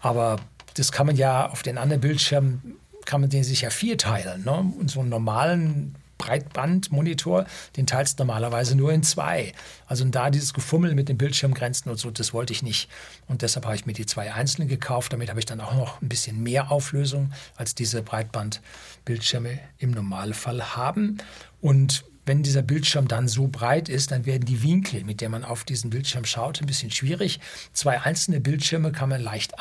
Aber 0.00 0.40
das 0.74 0.92
kann 0.92 1.06
man 1.06 1.16
ja 1.16 1.48
auf 1.50 1.62
den 1.62 1.78
anderen 1.78 2.00
Bildschirmen, 2.00 2.76
kann 3.04 3.20
man 3.20 3.30
den 3.30 3.44
sich 3.44 3.62
ja 3.62 3.70
vierteilen. 3.70 4.44
Ne? 4.44 4.72
Und 4.78 4.90
so 4.90 5.00
einen 5.00 5.08
normalen 5.08 5.94
Breitbandmonitor, 6.18 7.44
den 7.76 7.86
teilst 7.86 8.18
du 8.18 8.24
normalerweise 8.24 8.76
nur 8.76 8.92
in 8.92 9.02
zwei. 9.02 9.52
Also 9.86 10.04
da 10.04 10.30
dieses 10.30 10.54
Gefummel 10.54 10.94
mit 10.94 11.08
den 11.08 11.18
Bildschirmgrenzen 11.18 11.90
und 11.90 11.98
so, 11.98 12.10
das 12.10 12.32
wollte 12.32 12.52
ich 12.52 12.62
nicht. 12.62 12.88
Und 13.26 13.42
deshalb 13.42 13.66
habe 13.66 13.76
ich 13.76 13.86
mir 13.86 13.92
die 13.92 14.06
zwei 14.06 14.32
einzelnen 14.32 14.68
gekauft. 14.68 15.12
Damit 15.12 15.28
habe 15.28 15.40
ich 15.40 15.46
dann 15.46 15.60
auch 15.60 15.74
noch 15.74 16.00
ein 16.00 16.08
bisschen 16.08 16.42
mehr 16.42 16.70
Auflösung, 16.70 17.32
als 17.56 17.74
diese 17.74 18.02
Breitbandbildschirme 18.02 19.58
im 19.78 19.90
Normalfall 19.90 20.76
haben. 20.76 21.18
Und 21.60 22.04
wenn 22.26 22.42
dieser 22.42 22.62
Bildschirm 22.62 23.06
dann 23.06 23.28
so 23.28 23.48
breit 23.48 23.88
ist, 23.88 24.10
dann 24.10 24.24
werden 24.24 24.46
die 24.46 24.62
Winkel, 24.62 25.04
mit 25.04 25.20
denen 25.20 25.32
man 25.32 25.44
auf 25.44 25.64
diesen 25.64 25.90
Bildschirm 25.90 26.24
schaut, 26.24 26.60
ein 26.60 26.66
bisschen 26.66 26.90
schwierig. 26.90 27.40
Zwei 27.74 28.00
einzelne 28.00 28.40
Bildschirme 28.40 28.92
kann 28.92 29.10
man 29.10 29.20
leicht 29.20 29.58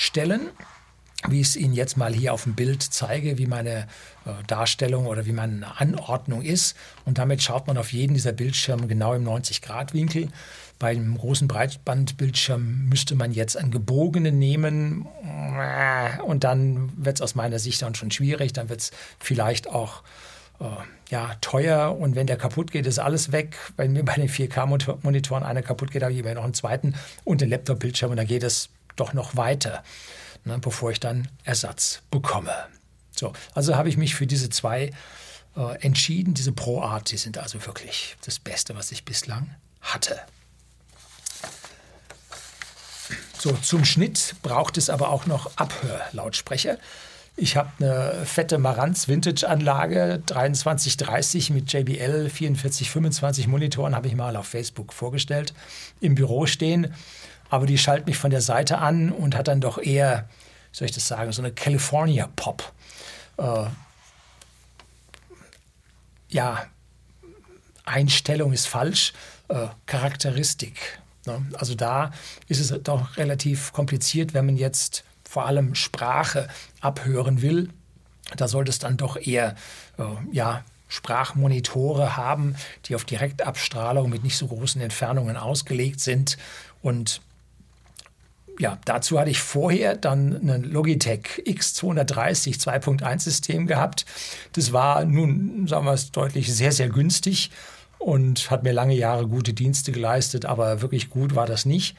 anstellen 0.00 0.48
wie 1.28 1.42
ich 1.42 1.48
es 1.48 1.56
Ihnen 1.56 1.74
jetzt 1.74 1.98
mal 1.98 2.14
hier 2.14 2.32
auf 2.32 2.44
dem 2.44 2.54
Bild 2.54 2.82
zeige, 2.82 3.36
wie 3.36 3.46
meine 3.46 3.86
äh, 4.24 4.42
Darstellung 4.46 5.04
oder 5.04 5.26
wie 5.26 5.32
meine 5.32 5.78
Anordnung 5.78 6.40
ist. 6.40 6.74
Und 7.04 7.18
damit 7.18 7.42
schaut 7.42 7.66
man 7.66 7.76
auf 7.76 7.92
jeden 7.92 8.14
dieser 8.14 8.32
Bildschirme 8.32 8.86
genau 8.86 9.12
im 9.12 9.28
90-Grad-Winkel. 9.28 10.28
Bei 10.78 10.92
einem 10.92 11.18
großen 11.18 11.46
Breitbandbildschirm 11.46 12.88
müsste 12.88 13.16
man 13.16 13.32
jetzt 13.32 13.58
einen 13.58 13.70
gebogenen 13.70 14.38
nehmen 14.38 15.06
und 16.24 16.42
dann 16.42 16.90
wird 16.96 17.16
es 17.16 17.20
aus 17.20 17.34
meiner 17.34 17.58
Sicht 17.58 17.82
dann 17.82 17.94
schon 17.94 18.10
schwierig. 18.10 18.54
Dann 18.54 18.70
wird 18.70 18.80
es 18.80 18.90
vielleicht 19.18 19.68
auch 19.68 20.02
äh, 20.58 20.64
ja, 21.10 21.34
teuer 21.42 21.98
und 21.98 22.16
wenn 22.16 22.28
der 22.28 22.38
kaputt 22.38 22.70
geht, 22.70 22.86
ist 22.86 22.98
alles 22.98 23.30
weg. 23.30 23.58
Wenn 23.76 23.92
mir 23.92 24.06
bei 24.06 24.14
den 24.14 24.30
4K-Monitoren 24.30 25.42
einer 25.42 25.60
kaputt 25.60 25.90
geht, 25.90 26.02
habe 26.02 26.14
ich 26.14 26.20
immer 26.20 26.32
noch 26.32 26.44
einen 26.44 26.54
zweiten 26.54 26.94
und 27.24 27.42
den 27.42 27.50
Laptop-Bildschirm 27.50 28.10
und 28.10 28.16
dann 28.16 28.26
geht 28.26 28.42
es 28.42 28.70
doch 29.00 29.12
noch 29.12 29.36
weiter 29.36 29.82
ne, 30.44 30.58
bevor 30.58 30.90
ich 30.90 31.00
dann 31.00 31.28
Ersatz 31.44 32.02
bekomme. 32.10 32.52
So, 33.16 33.32
also 33.54 33.76
habe 33.76 33.88
ich 33.88 33.96
mich 33.96 34.14
für 34.14 34.26
diese 34.26 34.50
zwei 34.50 34.90
äh, 35.56 35.76
entschieden. 35.80 36.34
Diese 36.34 36.52
Pro 36.52 36.82
Art, 36.82 37.10
die 37.10 37.16
sind 37.16 37.38
also 37.38 37.64
wirklich 37.66 38.16
das 38.24 38.38
Beste, 38.38 38.76
was 38.76 38.92
ich 38.92 39.04
bislang 39.04 39.54
hatte. 39.80 40.18
So, 43.38 43.52
zum 43.52 43.84
Schnitt 43.84 44.34
braucht 44.42 44.76
es 44.76 44.90
aber 44.90 45.08
auch 45.08 45.26
noch 45.26 45.56
Abhörlautsprecher. 45.56 46.78
Ich 47.36 47.56
habe 47.56 47.70
eine 47.78 48.26
fette 48.26 48.58
Marantz 48.58 49.08
Vintage 49.08 49.48
Anlage 49.48 50.22
2330 50.26 51.48
mit 51.50 51.72
JBL 51.72 52.28
4425 52.28 53.46
Monitoren 53.46 53.94
habe 53.94 54.08
ich 54.08 54.14
mal 54.14 54.36
auf 54.36 54.46
Facebook 54.46 54.92
vorgestellt 54.92 55.54
im 56.00 56.14
Büro 56.16 56.44
stehen 56.44 56.92
aber 57.50 57.66
die 57.66 57.78
schaltet 57.78 58.06
mich 58.06 58.16
von 58.16 58.30
der 58.30 58.40
Seite 58.40 58.78
an 58.78 59.10
und 59.10 59.36
hat 59.36 59.48
dann 59.48 59.60
doch 59.60 59.78
eher, 59.78 60.28
wie 60.72 60.78
soll 60.78 60.86
ich 60.86 60.94
das 60.94 61.06
sagen, 61.06 61.32
so 61.32 61.42
eine 61.42 61.52
California 61.52 62.28
Pop. 62.36 62.72
Äh, 63.36 63.66
ja, 66.28 66.64
Einstellung 67.84 68.52
ist 68.52 68.68
falsch, 68.68 69.12
äh, 69.48 69.66
Charakteristik. 69.86 71.00
Ne? 71.26 71.44
Also 71.54 71.74
da 71.74 72.12
ist 72.46 72.60
es 72.60 72.72
doch 72.82 73.16
relativ 73.16 73.72
kompliziert, 73.72 74.32
wenn 74.32 74.46
man 74.46 74.56
jetzt 74.56 75.04
vor 75.28 75.46
allem 75.46 75.74
Sprache 75.74 76.48
abhören 76.80 77.42
will. 77.42 77.70
Da 78.36 78.46
sollte 78.46 78.70
es 78.70 78.78
dann 78.78 78.96
doch 78.96 79.16
eher 79.16 79.56
äh, 79.98 80.04
ja, 80.30 80.64
Sprachmonitore 80.88 82.16
haben, 82.16 82.54
die 82.86 82.94
auf 82.94 83.04
Direktabstrahlung 83.04 84.08
mit 84.08 84.22
nicht 84.22 84.36
so 84.36 84.46
großen 84.46 84.80
Entfernungen 84.80 85.36
ausgelegt 85.36 86.00
sind. 86.00 86.38
Und 86.82 87.20
ja, 88.60 88.78
dazu 88.84 89.18
hatte 89.18 89.30
ich 89.30 89.40
vorher 89.40 89.96
dann 89.96 90.48
ein 90.48 90.64
Logitech 90.64 91.42
X230 91.46 92.60
2.1 92.60 93.20
System 93.20 93.66
gehabt. 93.66 94.04
Das 94.52 94.74
war 94.74 95.06
nun, 95.06 95.66
sagen 95.66 95.86
wir 95.86 95.94
es 95.94 96.12
deutlich, 96.12 96.52
sehr, 96.54 96.70
sehr 96.70 96.90
günstig 96.90 97.50
und 97.98 98.50
hat 98.50 98.62
mir 98.62 98.72
lange 98.72 98.94
Jahre 98.94 99.26
gute 99.26 99.54
Dienste 99.54 99.92
geleistet, 99.92 100.44
aber 100.44 100.82
wirklich 100.82 101.08
gut 101.08 101.34
war 101.34 101.46
das 101.46 101.64
nicht. 101.64 101.96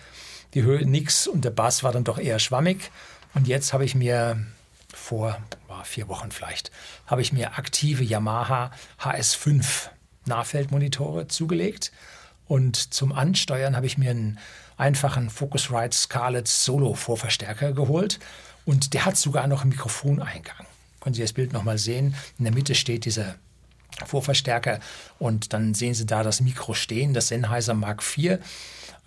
Die 0.54 0.62
Höhe 0.62 0.86
nix 0.86 1.26
und 1.26 1.46
der 1.46 1.50
Bass 1.50 1.84
war 1.84 1.94
dann 1.94 2.04
doch 2.04 2.20
eher 2.20 2.38
schwammig. 2.38 2.92
Und 3.34 3.48
jetzt 3.48 3.74
habe 3.74 3.84
ich 3.84 3.96
mir 3.96 4.46
vor 4.94 5.38
vier 5.84 6.08
Wochen 6.10 6.30
vielleicht, 6.30 6.70
habe 7.08 7.24
ich 7.24 7.34
mir 7.34 7.58
aktive 7.58 8.04
Yamaha 8.04 8.70
HS5 9.00 9.90
Nahfeldmonitore 10.26 11.28
zugelegt. 11.28 11.92
Und 12.48 12.94
zum 12.94 13.14
Ansteuern 13.14 13.76
habe 13.76 13.88
ich 13.88 13.98
mir 13.98 14.12
einen 14.12 14.38
einfachen 14.82 15.30
Focusrite 15.30 15.96
Scarlett 15.96 16.48
Solo 16.48 16.96
Vorverstärker 16.96 17.72
geholt. 17.72 18.20
Und 18.66 18.94
der 18.94 19.06
hat 19.06 19.16
sogar 19.16 19.48
noch 19.48 19.62
einen 19.62 19.70
Mikrofoneingang. 19.70 20.66
Können 21.00 21.14
Sie 21.14 21.22
das 21.22 21.34
Bild 21.34 21.54
nochmal 21.54 21.78
sehen? 21.78 22.16
In 22.38 22.46
der 22.46 22.54
Mitte 22.54 22.76
steht 22.76 23.06
dieser 23.06 23.36
Vorverstärker 24.06 24.80
und 25.20 25.54
dann 25.54 25.74
sehen 25.74 25.94
Sie 25.94 26.06
da 26.06 26.24
das 26.24 26.42
Mikro 26.42 26.74
stehen, 26.74 27.14
das 27.14 27.28
Sennheiser 27.28 27.74
Mark 27.74 28.04
IV. 28.18 28.40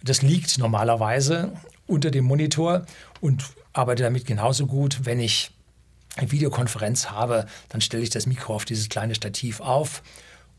Das 0.03 0.23
liegt 0.23 0.59
normalerweise 0.59 1.53
unter 1.87 2.11
dem 2.11 2.25
Monitor 2.25 2.87
und 3.21 3.45
arbeitet 3.73 4.07
damit 4.07 4.27
genauso 4.27 4.67
gut, 4.67 5.05
wenn 5.05 5.21
ich 5.21 5.51
eine 6.17 6.31
Videokonferenz 6.31 7.11
habe, 7.11 7.47
dann 7.69 7.81
stelle 7.81 8.03
ich 8.03 8.11
das 8.11 8.27
Mikro 8.27 8.55
auf 8.55 8.65
dieses 8.65 8.89
kleine 8.89 9.15
Stativ 9.15 9.61
auf 9.61 10.03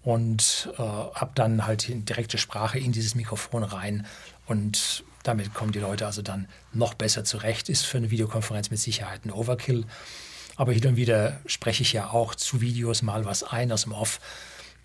und 0.05 0.69
äh, 0.77 0.81
habe 0.81 1.31
dann 1.33 1.65
halt 1.65 1.88
direkte 2.07 2.38
Sprache 2.38 2.79
in 2.79 2.91
dieses 2.91 3.15
Mikrofon 3.15 3.63
rein 3.63 4.05
und 4.45 5.03
damit 5.24 5.55
kommen 5.55 5.71
die 5.71 5.79
Leute 5.79 6.05
also 6.05 6.21
dann 6.21 6.47
noch 6.71 6.93
besser 6.93 7.24
zurecht. 7.24 7.67
Ist 7.67 7.85
für 7.85 7.97
eine 7.97 8.12
Videokonferenz 8.12 8.69
mit 8.69 8.79
Sicherheit 8.79 9.25
ein 9.25 9.31
Overkill. 9.31 9.85
Aber 10.55 10.71
hin 10.71 10.85
und 10.85 10.95
wieder 10.95 11.39
spreche 11.47 11.81
ich 11.81 11.91
ja 11.93 12.12
auch 12.12 12.35
zu 12.35 12.62
Videos 12.62 13.01
mal 13.01 13.25
was 13.25 13.41
ein 13.41 13.71
aus 13.71 13.81
dem 13.83 13.93
Off. 13.93 14.19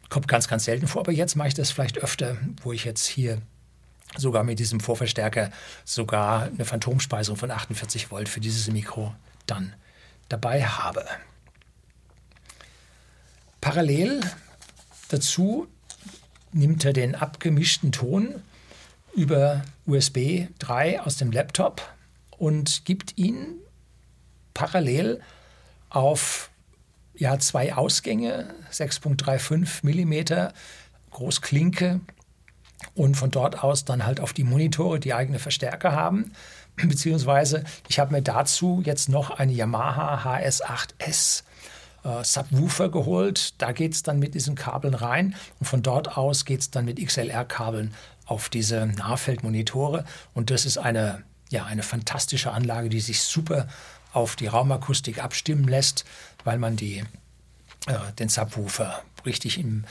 Kommt 0.09 0.27
ganz, 0.27 0.49
ganz 0.49 0.65
selten 0.65 0.89
vor, 0.89 1.03
aber 1.03 1.13
jetzt 1.13 1.37
mache 1.37 1.49
ich 1.49 1.55
das 1.55 1.71
vielleicht 1.71 1.99
öfter, 1.99 2.39
wo 2.63 2.73
ich 2.73 2.85
jetzt 2.85 3.07
hier 3.07 3.43
sogar 4.17 4.43
mit 4.43 4.59
diesem 4.59 4.81
Vorverstärker 4.81 5.51
sogar 5.85 6.45
eine 6.45 6.65
Phantomspeisung 6.65 7.37
von 7.37 7.51
48 7.51 8.11
Volt 8.11 8.31
für 8.31 8.41
dieses 8.41 8.69
Mikro 8.73 9.15
dann 9.47 9.75
dabei 10.31 10.65
habe. 10.65 11.05
Parallel 13.61 14.23
dazu 15.13 15.67
nimmt 16.53 16.85
er 16.85 16.93
den 16.93 17.15
abgemischten 17.15 17.93
Ton 17.93 18.43
über 19.15 19.63
USB 19.87 20.47
3 20.59 21.03
aus 21.03 21.17
dem 21.17 21.33
Laptop 21.33 21.83
und 22.31 22.85
gibt 22.85 23.19
ihn 23.19 23.57
parallel 24.55 25.21
auf 25.91 26.51
ja, 27.15 27.39
zwei 27.39 27.75
Ausgänge, 27.75 28.55
6.35 28.73 29.83
mm, 29.83 30.53
Großklinke 31.11 32.01
und 32.95 33.17
von 33.17 33.31
dort 33.31 33.63
aus 33.63 33.85
dann 33.85 34.07
halt 34.07 34.21
auf 34.21 34.33
die 34.33 34.45
Monitore, 34.45 35.01
die 35.01 35.13
eigene 35.13 35.39
Verstärker 35.39 35.93
haben. 35.93 36.33
Beziehungsweise 36.77 37.65
ich 37.89 37.99
habe 37.99 38.13
mir 38.13 38.23
dazu 38.23 38.83
jetzt 38.85 39.09
noch 39.09 39.31
eine 39.31 39.53
Yamaha 39.53 40.39
HS8S 40.39 41.43
äh, 42.05 42.25
Subwoofer 42.25 42.91
geholt. 42.91 43.55
Da 43.59 43.73
geht 43.73 43.95
es 43.95 44.03
dann 44.03 44.19
mit 44.19 44.35
diesen 44.35 44.55
Kabeln 44.55 44.95
rein 44.95 45.35
und 45.59 45.67
von 45.67 45.83
dort 45.83 46.17
aus 46.17 46.45
geht 46.45 46.61
es 46.61 46.71
dann 46.71 46.85
mit 46.85 47.05
XLR-Kabeln 47.05 47.95
auf 48.27 48.49
diese 48.49 48.87
Nahfeldmonitore. 48.87 50.05
Und 50.35 50.51
das 50.51 50.65
ist 50.65 50.79
eine, 50.79 51.25
ja, 51.51 51.65
eine 51.65 51.83
fantastische 51.83 52.53
Anlage, 52.53 52.89
die 52.89 53.01
sich 53.01 53.23
super 53.23 53.67
auf 54.13 54.37
die 54.37 54.47
Raumakustik 54.47 55.23
abstimmen 55.23 55.69
lässt, 55.69 56.05
weil 56.45 56.59
man 56.59 56.77
die, 56.77 57.05
äh, 57.87 58.13
den 58.19 58.29
Subwoofer 58.29 59.03
richtig 59.27 59.59
im, 59.59 59.85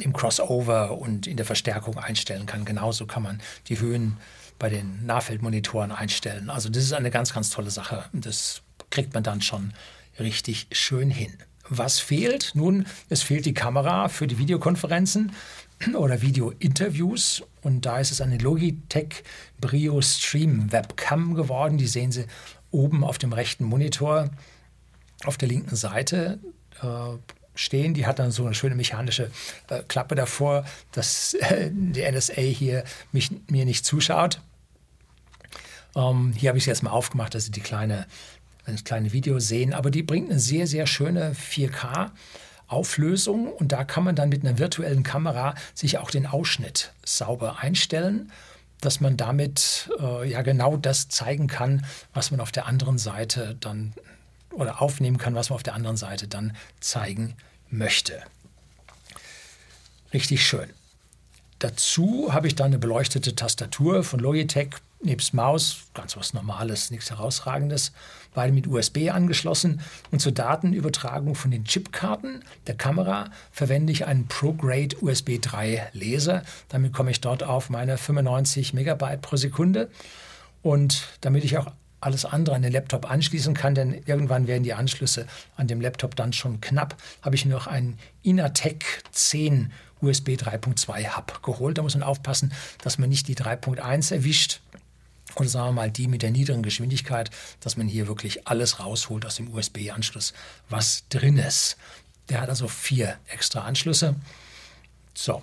im 0.00 0.12
Crossover 0.12 0.98
und 0.98 1.26
in 1.26 1.36
der 1.36 1.46
Verstärkung 1.46 1.98
einstellen 1.98 2.46
kann. 2.46 2.64
Genauso 2.64 3.06
kann 3.06 3.22
man 3.22 3.40
die 3.68 3.80
Höhen 3.80 4.18
bei 4.58 4.68
den 4.68 5.04
Nahfeldmonitoren 5.06 5.92
einstellen. 5.92 6.50
Also 6.50 6.68
das 6.68 6.84
ist 6.84 6.92
eine 6.92 7.10
ganz, 7.10 7.32
ganz 7.32 7.50
tolle 7.50 7.70
Sache. 7.70 8.04
Das 8.12 8.62
kriegt 8.90 9.14
man 9.14 9.22
dann 9.22 9.42
schon 9.42 9.72
richtig 10.18 10.66
schön 10.72 11.10
hin. 11.10 11.32
Was 11.68 11.98
fehlt? 11.98 12.52
Nun, 12.54 12.86
es 13.08 13.22
fehlt 13.22 13.44
die 13.44 13.54
Kamera 13.54 14.08
für 14.08 14.26
die 14.26 14.38
Videokonferenzen 14.38 15.32
oder 15.94 16.22
Video-Interviews. 16.22 17.42
Und 17.62 17.86
da 17.86 17.98
ist 17.98 18.12
es 18.12 18.20
eine 18.20 18.38
Logitech 18.38 19.24
Brio 19.60 20.00
Stream 20.00 20.70
Webcam 20.72 21.34
geworden. 21.34 21.78
Die 21.78 21.88
sehen 21.88 22.12
Sie 22.12 22.26
oben 22.70 23.04
auf 23.04 23.18
dem 23.18 23.32
rechten 23.32 23.64
Monitor 23.64 24.30
auf 25.24 25.36
der 25.38 25.48
linken 25.48 25.76
Seite 25.76 26.38
äh, 26.82 27.18
stehen. 27.54 27.94
Die 27.94 28.06
hat 28.06 28.18
dann 28.18 28.30
so 28.30 28.44
eine 28.44 28.54
schöne 28.54 28.74
mechanische 28.74 29.30
äh, 29.68 29.82
Klappe 29.88 30.14
davor, 30.14 30.64
dass 30.92 31.34
äh, 31.34 31.70
die 31.72 32.08
NSA 32.10 32.40
hier 32.42 32.84
mich, 33.12 33.30
mir 33.48 33.64
nicht 33.64 33.84
zuschaut. 33.84 34.40
Ähm, 35.96 36.34
hier 36.36 36.50
habe 36.50 36.58
ich 36.58 36.64
es 36.64 36.66
jetzt 36.66 36.82
mal 36.82 36.90
aufgemacht, 36.90 37.34
dass 37.34 37.46
Sie 37.46 37.50
die 37.50 37.60
kleine, 37.60 38.06
das 38.74 38.84
kleine 38.84 39.12
Video 39.12 39.38
sehen. 39.38 39.72
Aber 39.72 39.90
die 39.90 40.02
bringt 40.02 40.30
eine 40.30 40.40
sehr, 40.40 40.66
sehr 40.66 40.86
schöne 40.86 41.32
4K. 41.32 42.10
Auflösung 42.68 43.52
und 43.52 43.70
da 43.70 43.84
kann 43.84 44.02
man 44.02 44.16
dann 44.16 44.28
mit 44.28 44.44
einer 44.44 44.58
virtuellen 44.58 45.04
Kamera 45.04 45.54
sich 45.72 45.98
auch 45.98 46.10
den 46.10 46.26
Ausschnitt 46.26 46.92
sauber 47.04 47.60
einstellen, 47.60 48.32
dass 48.80 49.00
man 49.00 49.16
damit 49.16 49.88
äh, 50.00 50.28
ja 50.28 50.42
genau 50.42 50.76
das 50.76 51.08
zeigen 51.08 51.46
kann, 51.46 51.86
was 52.12 52.32
man 52.32 52.40
auf 52.40 52.50
der 52.50 52.66
anderen 52.66 52.98
Seite 52.98 53.56
dann 53.60 53.94
oder 54.50 54.82
aufnehmen 54.82 55.18
kann, 55.18 55.34
was 55.34 55.50
man 55.50 55.56
auf 55.56 55.62
der 55.62 55.74
anderen 55.74 55.96
Seite 55.96 56.26
dann 56.26 56.56
zeigen 56.80 57.36
möchte. 57.70 58.20
Richtig 60.12 60.44
schön. 60.46 60.70
Dazu 61.58 62.32
habe 62.32 62.48
ich 62.48 62.54
dann 62.54 62.66
eine 62.66 62.78
beleuchtete 62.78 63.34
Tastatur 63.34 64.02
von 64.02 64.20
Logitech 64.20 64.70
nebst 65.02 65.34
Maus, 65.34 65.84
ganz 65.94 66.16
was 66.16 66.34
Normales, 66.34 66.90
nichts 66.90 67.10
Herausragendes, 67.10 67.92
beide 68.34 68.52
mit 68.52 68.66
USB 68.66 69.10
angeschlossen. 69.10 69.80
Und 70.10 70.20
zur 70.20 70.32
Datenübertragung 70.32 71.34
von 71.34 71.50
den 71.50 71.64
Chipkarten 71.64 72.44
der 72.66 72.76
Kamera 72.76 73.30
verwende 73.52 73.92
ich 73.92 74.06
einen 74.06 74.26
ProGrade 74.26 74.96
USB 75.00 75.40
3 75.40 75.90
Laser. 75.92 76.42
Damit 76.68 76.92
komme 76.92 77.10
ich 77.10 77.20
dort 77.20 77.42
auf 77.42 77.70
meine 77.70 77.98
95 77.98 78.74
Megabyte 78.74 79.22
pro 79.22 79.36
Sekunde. 79.36 79.90
Und 80.62 81.08
damit 81.20 81.44
ich 81.44 81.58
auch 81.58 81.72
alles 82.00 82.24
andere 82.24 82.54
an 82.54 82.62
den 82.62 82.72
Laptop 82.72 83.10
anschließen 83.10 83.54
kann, 83.54 83.74
denn 83.74 84.02
irgendwann 84.04 84.46
werden 84.46 84.62
die 84.62 84.74
Anschlüsse 84.74 85.26
an 85.56 85.66
dem 85.66 85.80
Laptop 85.80 86.14
dann 86.14 86.32
schon 86.32 86.60
knapp, 86.60 86.96
habe 87.22 87.34
ich 87.34 87.46
noch 87.46 87.66
einen 87.66 87.98
Inatec 88.22 89.02
10 89.12 89.72
USB 90.00 90.30
3.2 90.30 91.16
Hub 91.16 91.42
geholt. 91.42 91.78
Da 91.78 91.82
muss 91.82 91.94
man 91.94 92.02
aufpassen, 92.02 92.52
dass 92.82 92.98
man 92.98 93.08
nicht 93.08 93.28
die 93.28 93.34
3.1 93.34 94.12
erwischt 94.12 94.60
oder 95.36 95.48
sagen 95.48 95.68
wir 95.68 95.72
mal 95.72 95.90
die 95.90 96.08
mit 96.08 96.22
der 96.22 96.30
niedrigen 96.30 96.62
Geschwindigkeit, 96.62 97.30
dass 97.60 97.76
man 97.76 97.88
hier 97.88 98.08
wirklich 98.08 98.46
alles 98.46 98.80
rausholt 98.80 99.26
aus 99.26 99.36
dem 99.36 99.52
USB-Anschluss, 99.52 100.32
was 100.68 101.04
drin 101.08 101.38
ist. 101.38 101.76
Der 102.28 102.40
hat 102.40 102.48
also 102.48 102.68
vier 102.68 103.18
extra 103.28 103.60
Anschlüsse. 103.60 104.16
So, 105.14 105.42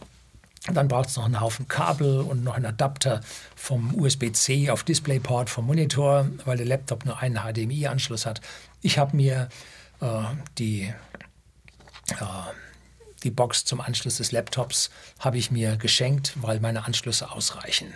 dann 0.71 0.87
braucht 0.87 1.09
es 1.09 1.17
noch 1.17 1.25
einen 1.25 1.41
Haufen 1.41 1.67
Kabel 1.67 2.21
und 2.21 2.43
noch 2.43 2.55
einen 2.55 2.65
Adapter 2.65 3.21
vom 3.55 3.93
USB-C 3.95 4.69
auf 4.69 4.83
DisplayPort 4.83 5.49
vom 5.49 5.65
Monitor, 5.65 6.27
weil 6.45 6.57
der 6.57 6.65
Laptop 6.65 7.05
nur 7.05 7.19
einen 7.19 7.39
HDMI-Anschluss 7.39 8.25
hat. 8.25 8.41
Ich 8.81 8.97
habe 8.97 9.15
mir 9.15 9.49
äh, 9.99 10.23
die, 10.57 10.93
äh, 12.09 12.25
die 13.23 13.31
Box 13.31 13.65
zum 13.65 13.81
Anschluss 13.81 14.17
des 14.17 14.31
Laptops 14.31 14.89
ich 15.33 15.51
mir 15.51 15.77
geschenkt, 15.77 16.33
weil 16.35 16.59
meine 16.59 16.85
Anschlüsse 16.85 17.31
ausreichen. 17.31 17.93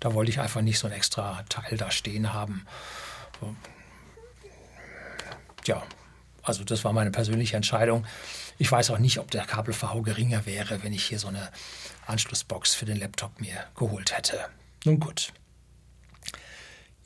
Da 0.00 0.14
wollte 0.14 0.30
ich 0.30 0.40
einfach 0.40 0.60
nicht 0.60 0.78
so 0.78 0.86
ein 0.86 0.92
extra 0.92 1.42
Teil 1.48 1.76
da 1.76 1.90
stehen 1.90 2.32
haben. 2.32 2.66
Ja, 5.66 5.82
also 6.42 6.62
das 6.62 6.84
war 6.84 6.92
meine 6.92 7.10
persönliche 7.10 7.56
Entscheidung. 7.56 8.04
Ich 8.58 8.70
weiß 8.70 8.90
auch 8.90 8.98
nicht, 8.98 9.18
ob 9.18 9.30
der 9.30 9.44
Kabel-VH 9.44 10.00
geringer 10.02 10.46
wäre, 10.46 10.82
wenn 10.82 10.92
ich 10.92 11.04
hier 11.04 11.18
so 11.18 11.28
eine 11.28 11.50
Anschlussbox 12.06 12.74
für 12.74 12.84
den 12.84 12.98
Laptop 12.98 13.40
mir 13.40 13.64
geholt 13.74 14.16
hätte. 14.16 14.38
Nun 14.84 15.00
gut. 15.00 15.32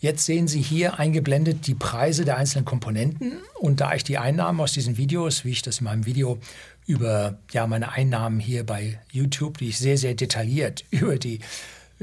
Jetzt 0.01 0.27
sehen 0.27 0.47
Sie 0.47 0.61
hier 0.61 1.01
eingeblendet 1.01 1.67
die 1.67 1.75
Preise 1.75 2.25
der 2.25 2.37
einzelnen 2.37 2.65
Komponenten. 2.65 3.39
Und 3.59 3.81
da 3.81 3.95
ich 3.95 4.05
die 4.05 4.19
Einnahmen 4.19 4.61
aus 4.61 4.73
diesen 4.73 4.97
Videos, 4.97 5.45
wie 5.45 5.51
ich 5.51 5.63
das 5.63 5.79
in 5.79 5.85
meinem 5.85 6.07
Video 6.07 6.39
über 6.87 7.39
ja, 7.51 7.67
meine 7.67 7.91
Einnahmen 7.91 8.39
hier 8.39 8.65
bei 8.65 9.01
YouTube, 9.11 9.59
die 9.59 9.69
ich 9.69 9.79
sehr, 9.79 9.99
sehr 9.99 10.15
detailliert 10.15 10.85
über 10.91 11.19
die 11.19 11.41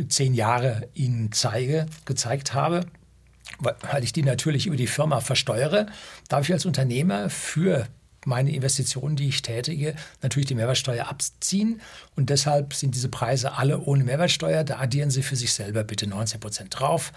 zehn 0.07 0.33
Jahre 0.33 0.89
Ihnen 0.93 1.31
zeige, 1.31 1.85
gezeigt 2.05 2.53
habe, 2.53 2.85
weil 3.59 4.03
ich 4.03 4.13
die 4.13 4.23
natürlich 4.23 4.67
über 4.67 4.75
die 4.75 4.87
Firma 4.87 5.21
versteuere, 5.21 5.87
darf 6.27 6.47
ich 6.47 6.53
als 6.53 6.65
Unternehmer 6.65 7.29
für 7.29 7.87
meine 8.25 8.53
Investitionen, 8.53 9.15
die 9.15 9.27
ich 9.27 9.41
tätige, 9.41 9.95
natürlich 10.21 10.47
die 10.47 10.55
Mehrwertsteuer 10.55 11.07
abziehen. 11.07 11.79
Und 12.15 12.29
deshalb 12.29 12.73
sind 12.73 12.95
diese 12.95 13.09
Preise 13.09 13.53
alle 13.53 13.79
ohne 13.79 14.03
Mehrwertsteuer. 14.03 14.63
Da 14.63 14.79
addieren 14.79 15.11
Sie 15.11 15.21
für 15.21 15.35
sich 15.35 15.53
selber 15.53 15.83
bitte 15.83 16.07
19 16.07 16.39
Prozent 16.39 16.79
drauf. 16.79 17.13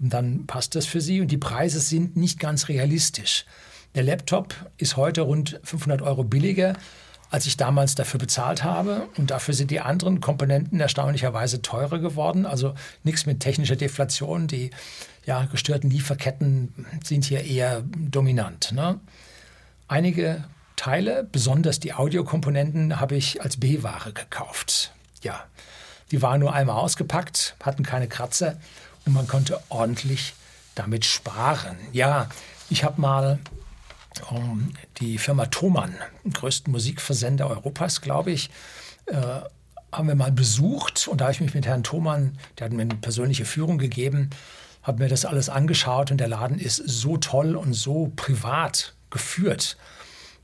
Und 0.00 0.12
dann 0.12 0.46
passt 0.46 0.74
das 0.74 0.86
für 0.86 1.00
Sie. 1.00 1.20
Und 1.20 1.30
die 1.30 1.38
Preise 1.38 1.80
sind 1.80 2.16
nicht 2.16 2.38
ganz 2.38 2.68
realistisch. 2.68 3.44
Der 3.94 4.02
Laptop 4.02 4.54
ist 4.76 4.96
heute 4.96 5.22
rund 5.22 5.60
500 5.62 6.02
Euro 6.02 6.24
billiger, 6.24 6.74
als 7.30 7.46
ich 7.46 7.56
damals 7.56 7.94
dafür 7.94 8.18
bezahlt 8.18 8.64
habe. 8.64 9.08
Und 9.16 9.30
dafür 9.30 9.54
sind 9.54 9.70
die 9.70 9.80
anderen 9.80 10.20
Komponenten 10.20 10.80
erstaunlicherweise 10.80 11.62
teurer 11.62 11.98
geworden. 11.98 12.46
Also 12.46 12.74
nichts 13.04 13.26
mit 13.26 13.40
technischer 13.40 13.76
Deflation. 13.76 14.46
Die 14.46 14.70
ja, 15.26 15.44
gestörten 15.44 15.90
Lieferketten 15.90 16.86
sind 17.04 17.24
hier 17.24 17.44
eher 17.44 17.82
dominant. 17.82 18.72
Ne? 18.72 18.98
Einige 19.86 20.44
Teile, 20.76 21.28
besonders 21.30 21.80
die 21.80 21.92
Audiokomponenten, 21.92 23.00
habe 23.00 23.16
ich 23.16 23.42
als 23.42 23.58
B-Ware 23.58 24.12
gekauft. 24.12 24.92
Ja, 25.22 25.44
die 26.10 26.22
waren 26.22 26.40
nur 26.40 26.54
einmal 26.54 26.76
ausgepackt, 26.76 27.56
hatten 27.62 27.82
keine 27.82 28.08
Kratzer 28.08 28.56
und 29.04 29.12
man 29.12 29.26
konnte 29.26 29.60
ordentlich 29.68 30.34
damit 30.74 31.04
sparen. 31.04 31.76
Ja, 31.92 32.28
ich 32.70 32.84
habe 32.84 33.00
mal 33.00 33.38
um, 34.30 34.72
die 34.98 35.18
Firma 35.18 35.46
Thomann, 35.46 35.94
größten 36.30 36.72
Musikversender 36.72 37.48
Europas, 37.48 38.00
glaube 38.00 38.30
ich, 38.30 38.50
äh, 39.06 39.40
haben 39.92 40.08
wir 40.08 40.14
mal 40.14 40.32
besucht 40.32 41.08
und 41.08 41.20
da 41.20 41.26
habe 41.26 41.32
ich 41.32 41.40
mich 41.40 41.54
mit 41.54 41.66
Herrn 41.66 41.82
Thomann, 41.82 42.38
der 42.58 42.66
hat 42.66 42.72
mir 42.72 42.82
eine 42.82 42.96
persönliche 42.96 43.44
Führung 43.44 43.78
gegeben, 43.78 44.30
habe 44.82 45.02
mir 45.02 45.08
das 45.08 45.24
alles 45.24 45.48
angeschaut 45.48 46.10
und 46.10 46.18
der 46.18 46.28
Laden 46.28 46.58
ist 46.58 46.76
so 46.76 47.16
toll 47.16 47.56
und 47.56 47.72
so 47.72 48.12
privat 48.16 48.94
geführt, 49.10 49.76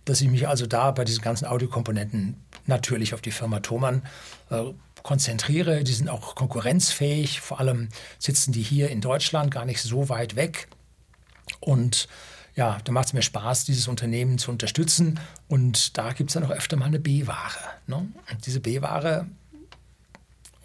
dass 0.04 0.20
ich 0.20 0.28
mich 0.28 0.48
also 0.48 0.66
da 0.66 0.90
bei 0.90 1.04
diesen 1.04 1.22
ganzen 1.22 1.46
Audiokomponenten 1.46 2.36
natürlich 2.66 3.14
auf 3.14 3.20
die 3.20 3.30
Firma 3.30 3.60
Thomann 3.60 4.02
äh, 4.50 4.64
konzentriere. 5.02 5.84
Die 5.84 5.92
sind 5.92 6.08
auch 6.08 6.34
konkurrenzfähig. 6.34 7.40
Vor 7.40 7.60
allem 7.60 7.88
sitzen 8.18 8.52
die 8.52 8.62
hier 8.62 8.90
in 8.90 9.00
Deutschland 9.00 9.50
gar 9.50 9.64
nicht 9.64 9.82
so 9.82 10.08
weit 10.08 10.36
weg. 10.36 10.68
Und 11.60 12.08
ja, 12.56 12.78
da 12.84 12.92
macht 12.92 13.08
es 13.08 13.12
mir 13.12 13.22
Spaß, 13.22 13.64
dieses 13.64 13.88
Unternehmen 13.88 14.38
zu 14.38 14.50
unterstützen. 14.50 15.18
Und 15.48 15.98
da 15.98 16.12
gibt 16.12 16.30
es 16.30 16.34
dann 16.34 16.44
auch 16.44 16.50
öfter 16.50 16.76
mal 16.76 16.86
eine 16.86 17.00
B-Ware. 17.00 17.58
Ne? 17.86 18.06
Diese 18.46 18.60
B-Ware, 18.60 19.26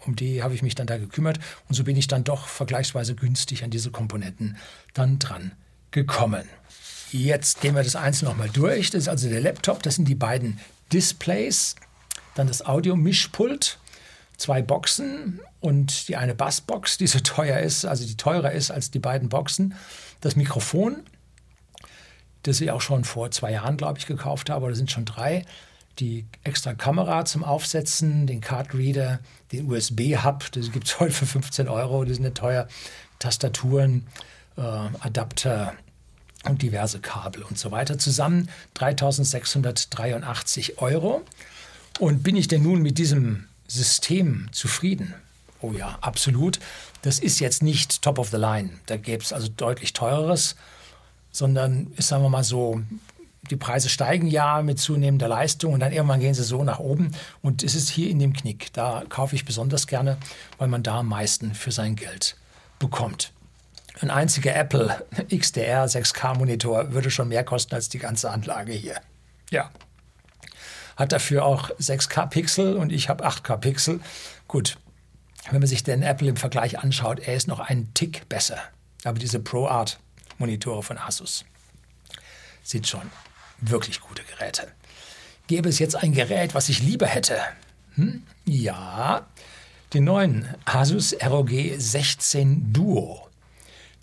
um 0.06 0.14
die 0.14 0.42
habe 0.42 0.54
ich 0.54 0.62
mich 0.62 0.74
dann 0.74 0.86
da 0.86 0.98
gekümmert. 0.98 1.40
Und 1.68 1.74
so 1.74 1.84
bin 1.84 1.96
ich 1.96 2.06
dann 2.06 2.24
doch 2.24 2.46
vergleichsweise 2.46 3.14
günstig 3.14 3.64
an 3.64 3.70
diese 3.70 3.90
Komponenten 3.90 4.56
dann 4.94 5.18
dran 5.18 5.52
gekommen. 5.90 6.48
Jetzt 7.10 7.60
gehen 7.60 7.74
wir 7.74 7.82
das 7.82 7.96
einzeln 7.96 8.28
nochmal 8.28 8.50
durch. 8.50 8.90
Das 8.90 9.02
ist 9.02 9.08
also 9.08 9.28
der 9.28 9.40
Laptop, 9.40 9.82
das 9.82 9.96
sind 9.96 10.06
die 10.06 10.14
beiden 10.14 10.60
Displays, 10.92 11.74
dann 12.36 12.46
das 12.46 12.64
Audio-Mischpult, 12.64 13.78
zwei 14.36 14.62
Boxen 14.62 15.40
und 15.58 16.08
die 16.08 16.16
eine 16.16 16.36
Bassbox, 16.36 16.98
die 16.98 17.08
so 17.08 17.18
teuer 17.18 17.58
ist, 17.58 17.84
also 17.84 18.06
die 18.06 18.16
teurer 18.16 18.52
ist 18.52 18.70
als 18.70 18.92
die 18.92 19.00
beiden 19.00 19.28
Boxen, 19.28 19.74
das 20.20 20.36
Mikrofon, 20.36 21.02
das 22.42 22.60
ich 22.60 22.70
auch 22.70 22.80
schon 22.80 23.04
vor 23.04 23.30
zwei 23.30 23.52
Jahren, 23.52 23.76
glaube 23.76 23.98
ich, 23.98 24.06
gekauft 24.06 24.50
habe, 24.50 24.66
oder 24.66 24.74
sind 24.74 24.90
schon 24.90 25.04
drei, 25.04 25.44
die 25.98 26.24
extra 26.44 26.74
Kamera 26.74 27.24
zum 27.24 27.44
Aufsetzen, 27.44 28.26
den 28.26 28.40
Card 28.40 28.74
Reader, 28.74 29.20
den 29.52 29.70
USB-Hub, 29.70 30.50
das 30.52 30.72
gibt 30.72 30.86
es 30.86 31.00
heute 31.00 31.12
für 31.12 31.26
15 31.26 31.68
Euro, 31.68 32.04
die 32.04 32.14
sind 32.14 32.22
nicht 32.22 32.36
teuer, 32.36 32.68
Tastaturen, 33.18 34.06
äh, 34.56 34.60
Adapter, 34.60 35.74
und 36.44 36.62
diverse 36.62 37.00
Kabel 37.00 37.42
und 37.42 37.58
so 37.58 37.70
weiter. 37.70 37.98
Zusammen 37.98 38.48
3683 38.74 40.80
Euro. 40.80 41.22
Und 41.98 42.22
bin 42.22 42.36
ich 42.36 42.48
denn 42.48 42.62
nun 42.62 42.80
mit 42.80 42.98
diesem 42.98 43.46
System 43.66 44.48
zufrieden? 44.52 45.14
Oh 45.60 45.72
ja, 45.72 45.98
absolut. 46.00 46.58
Das 47.02 47.18
ist 47.18 47.40
jetzt 47.40 47.62
nicht 47.62 48.02
top 48.02 48.18
of 48.18 48.30
the 48.30 48.38
line. 48.38 48.70
Da 48.86 48.96
gäbe 48.96 49.22
es 49.22 49.32
also 49.32 49.48
deutlich 49.48 49.92
teureres, 49.92 50.56
sondern 51.30 51.92
ist, 51.96 52.08
sagen 52.08 52.22
wir 52.22 52.28
mal 52.28 52.44
so, 52.44 52.80
die 53.50 53.56
Preise 53.56 53.88
steigen 53.88 54.26
ja 54.26 54.62
mit 54.62 54.78
zunehmender 54.78 55.28
Leistung 55.28 55.72
und 55.72 55.80
dann 55.80 55.92
irgendwann 55.92 56.20
gehen 56.20 56.34
sie 56.34 56.44
so 56.44 56.62
nach 56.62 56.78
oben. 56.78 57.12
Und 57.42 57.62
es 57.62 57.74
ist 57.74 57.88
hier 57.88 58.10
in 58.10 58.18
dem 58.18 58.32
Knick. 58.32 58.72
Da 58.72 59.04
kaufe 59.08 59.34
ich 59.34 59.44
besonders 59.44 59.86
gerne, 59.86 60.18
weil 60.58 60.68
man 60.68 60.82
da 60.82 60.98
am 60.98 61.08
meisten 61.08 61.54
für 61.54 61.72
sein 61.72 61.96
Geld 61.96 62.36
bekommt. 62.78 63.32
Ein 64.00 64.10
einziger 64.10 64.54
Apple 64.54 65.04
XDR 65.30 65.86
6K 65.86 66.36
Monitor 66.38 66.92
würde 66.92 67.10
schon 67.10 67.28
mehr 67.28 67.44
kosten 67.44 67.74
als 67.74 67.88
die 67.88 67.98
ganze 67.98 68.30
Anlage 68.30 68.72
hier. 68.72 68.96
Ja. 69.50 69.70
Hat 70.96 71.12
dafür 71.12 71.44
auch 71.44 71.70
6K 71.70 72.26
Pixel 72.26 72.76
und 72.76 72.92
ich 72.92 73.08
habe 73.08 73.26
8K 73.26 73.56
Pixel. 73.56 74.00
Gut, 74.48 74.78
wenn 75.50 75.60
man 75.60 75.66
sich 75.66 75.82
den 75.82 76.02
Apple 76.02 76.28
im 76.28 76.36
Vergleich 76.36 76.78
anschaut, 76.78 77.20
er 77.20 77.34
ist 77.34 77.48
noch 77.48 77.60
einen 77.60 77.92
Tick 77.94 78.28
besser. 78.28 78.58
Aber 79.04 79.18
diese 79.18 79.40
ProArt 79.40 79.98
Monitore 80.40 80.82
von 80.82 80.98
Asus 80.98 81.44
sind 82.62 82.88
schon 82.88 83.10
wirklich 83.60 84.00
gute 84.00 84.22
Geräte. 84.24 84.68
Gäbe 85.46 85.68
es 85.68 85.78
jetzt 85.78 85.96
ein 85.96 86.12
Gerät, 86.12 86.54
was 86.54 86.68
ich 86.68 86.82
lieber 86.82 87.06
hätte? 87.06 87.38
Hm? 87.94 88.22
Ja, 88.46 89.26
den 89.92 90.04
neuen 90.04 90.48
Asus 90.64 91.14
ROG 91.22 91.50
16 91.76 92.72
Duo. 92.72 93.28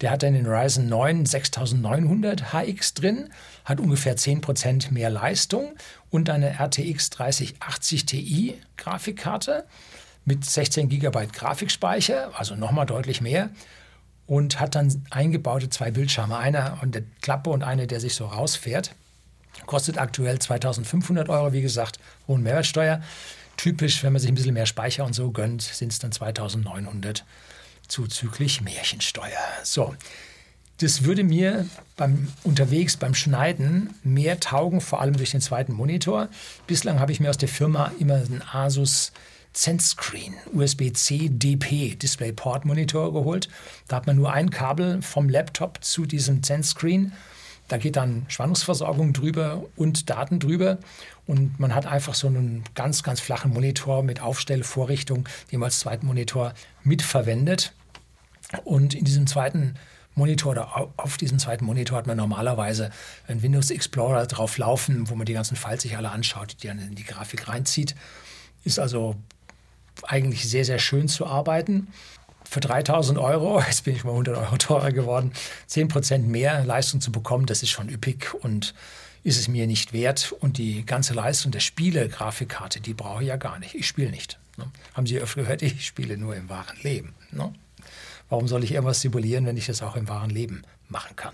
Der 0.02 0.12
hat 0.12 0.21
den 0.21 0.45
Ryzen 0.45 0.88
9 0.88 1.26
6900 1.26 2.54
HX 2.54 2.93
drin, 2.93 3.30
hat 3.65 3.80
ungefähr 3.80 4.15
10% 4.15 4.91
mehr 4.91 5.10
Leistung 5.10 5.76
und 6.12 6.30
eine 6.30 6.60
RTX 6.60 7.10
3080 7.10 8.06
Ti 8.06 8.62
Grafikkarte 8.78 9.65
mit 10.26 10.45
16 10.45 10.89
GB 10.89 11.28
Grafikspeicher, 11.34 12.32
also 12.38 12.56
nochmal 12.56 12.86
deutlich 12.86 13.21
mehr. 13.21 13.50
Und 14.28 14.60
hat 14.60 14.76
dann 14.76 15.04
eingebaute 15.10 15.70
zwei 15.70 15.90
Bildschirme, 15.90 16.38
einer 16.38 16.82
an 16.84 16.92
der 16.92 17.04
Klappe 17.22 17.50
und 17.50 17.63
einer, 17.63 17.88
der 17.88 18.00
sich 18.00 18.13
so 18.13 18.26
rausfährt. 18.26 18.94
Kostet 19.66 19.98
aktuell 19.98 20.38
2500 20.38 21.30
Euro, 21.30 21.54
wie 21.54 21.62
gesagt, 21.62 22.00
ohne 22.28 22.44
Mehrwertsteuer. 22.44 23.02
Typisch, 23.56 24.04
wenn 24.04 24.13
man 24.13 24.22
sich 24.22 24.30
ein 24.30 24.36
bisschen 24.36 24.54
mehr 24.54 24.66
Speicher 24.68 25.06
und 25.06 25.13
so 25.13 25.32
gönnt, 25.32 25.63
sind 25.63 25.92
es 25.92 26.00
dann 26.00 26.12
2900 26.12 27.22
Euro 27.22 27.28
zuzüglich 27.88 28.62
Märchensteuer. 28.62 29.40
So, 29.63 29.96
das 30.80 31.04
würde 31.04 31.24
mir 31.24 31.66
beim 31.96 32.28
unterwegs 32.44 32.98
beim 32.98 33.16
Schneiden 33.16 33.94
mehr 34.04 34.40
taugen, 34.40 34.82
vor 34.82 35.02
allem 35.02 35.18
durch 35.18 35.32
den 35.32 35.42
zweiten 35.42 35.74
Monitor. 35.74 36.30
Bislang 36.68 37.00
habe 37.00 37.12
ich 37.12 37.20
mir 37.20 37.30
aus 37.30 37.38
der 37.38 37.50
Firma 37.50 37.92
immer 38.00 38.16
einen 38.16 38.44
Asus 38.52 39.12
ZenScreen 39.58 40.36
USB-C 40.54 41.30
DP 41.30 41.98
DisplayPort 41.98 42.63
Monitor 42.63 43.12
geholt. 43.12 43.50
Da 43.88 43.96
hat 43.96 44.06
man 44.06 44.15
nur 44.15 44.32
ein 44.32 44.52
Kabel 44.52 45.02
vom 45.02 45.30
Laptop 45.30 45.84
zu 45.84 46.06
diesem 46.06 46.43
ZenScreen. 46.43 47.12
Da 47.67 47.78
geht 47.78 47.96
dann 47.96 48.26
Spannungsversorgung 48.28 49.13
drüber 49.13 49.65
und 49.76 50.12
Daten 50.12 50.39
drüber. 50.39 50.78
Und 51.26 51.60
man 51.60 51.74
hat 51.74 51.88
einfach 51.88 52.13
so 52.13 52.28
einen 52.28 52.63
ganz, 52.76 53.02
ganz 53.02 53.20
flachen 53.20 53.52
Monitor 53.52 54.04
mit 54.04 54.22
Aufstellvorrichtung, 54.22 55.28
den 55.52 55.60
man 55.60 55.67
als 55.67 55.80
zweiten 55.80 56.06
Monitor 56.06 56.54
mitverwendet. 56.84 57.74
Und 58.63 58.93
in 58.93 59.06
diesem 59.06 59.26
zweiten 59.26 59.74
Monitor 60.13 60.52
oder 60.52 60.91
auf 60.98 61.17
diesem 61.17 61.39
zweiten 61.39 61.65
Monitor 61.65 61.98
hat 61.98 62.06
man 62.06 62.17
normalerweise 62.17 62.91
einen 63.28 63.41
Windows 63.41 63.72
Explorer 63.72 64.28
drauf 64.28 64.60
laufen, 64.60 65.10
wo 65.10 65.15
man 65.15 65.26
die 65.26 65.34
ganzen 65.34 65.58
Files 65.58 65.82
sich 65.82 65.98
alle 65.98 66.12
anschaut, 66.12 66.58
die 66.62 66.67
dann 66.67 66.78
in 66.78 66.96
die 66.96 67.04
Grafik 67.04 67.48
reinzieht. 67.48 67.96
Ist 68.63 68.80
also 68.80 69.15
eigentlich 70.04 70.48
sehr, 70.50 70.66
sehr 70.66 70.80
schön 70.80 71.08
zu 71.08 71.26
arbeiten. 71.26 71.88
Für 72.50 72.60
3000 72.60 73.20
Euro, 73.20 73.62
jetzt 73.68 73.84
bin 73.84 73.96
ich 73.96 74.04
mal 74.04 74.12
100 74.12 74.38
Euro 74.38 74.58
teurer 74.58 74.92
geworden, 74.92 75.32
10% 75.70 76.20
mehr 76.20 76.64
Leistung 76.66 77.02
zu 77.02 77.12
bekommen, 77.12 77.46
das 77.46 77.64
ist 77.64 77.70
schon 77.70 77.90
üppig 77.90 78.34
und 78.34 78.74
ist 79.24 79.38
es 79.38 79.48
mir 79.48 79.68
nicht 79.68 79.94
wert. 79.94 80.34
Und 80.40 80.58
die 80.58 80.86
ganze 80.86 81.14
Leistung 81.14 81.52
der 81.52 81.60
Spiele-Grafikkarte, 81.60 82.80
die 82.80 82.94
brauche 82.94 83.24
ich 83.24 83.28
ja 83.30 83.36
gar 83.36 83.60
nicht. 83.60 83.76
Ich 83.76 83.88
spiele 83.88 84.10
nicht. 84.10 84.40
Ne? 84.58 84.66
Haben 84.94 85.06
Sie 85.06 85.20
öfter 85.20 85.42
gehört, 85.42 85.62
ich 85.64 85.86
spiele 85.86 86.18
nur 86.18 86.36
im 86.36 86.50
wahren 86.50 86.78
Leben. 86.82 87.14
Ne? 87.32 87.54
Warum 88.30 88.48
soll 88.48 88.64
ich 88.64 88.72
irgendwas 88.72 89.02
simulieren, 89.02 89.46
wenn 89.46 89.58
ich 89.58 89.68
das 89.68 89.82
auch 89.82 89.96
im 89.96 90.08
wahren 90.08 90.30
Leben 90.30 90.64
machen 90.90 91.16
kann? 91.16 91.34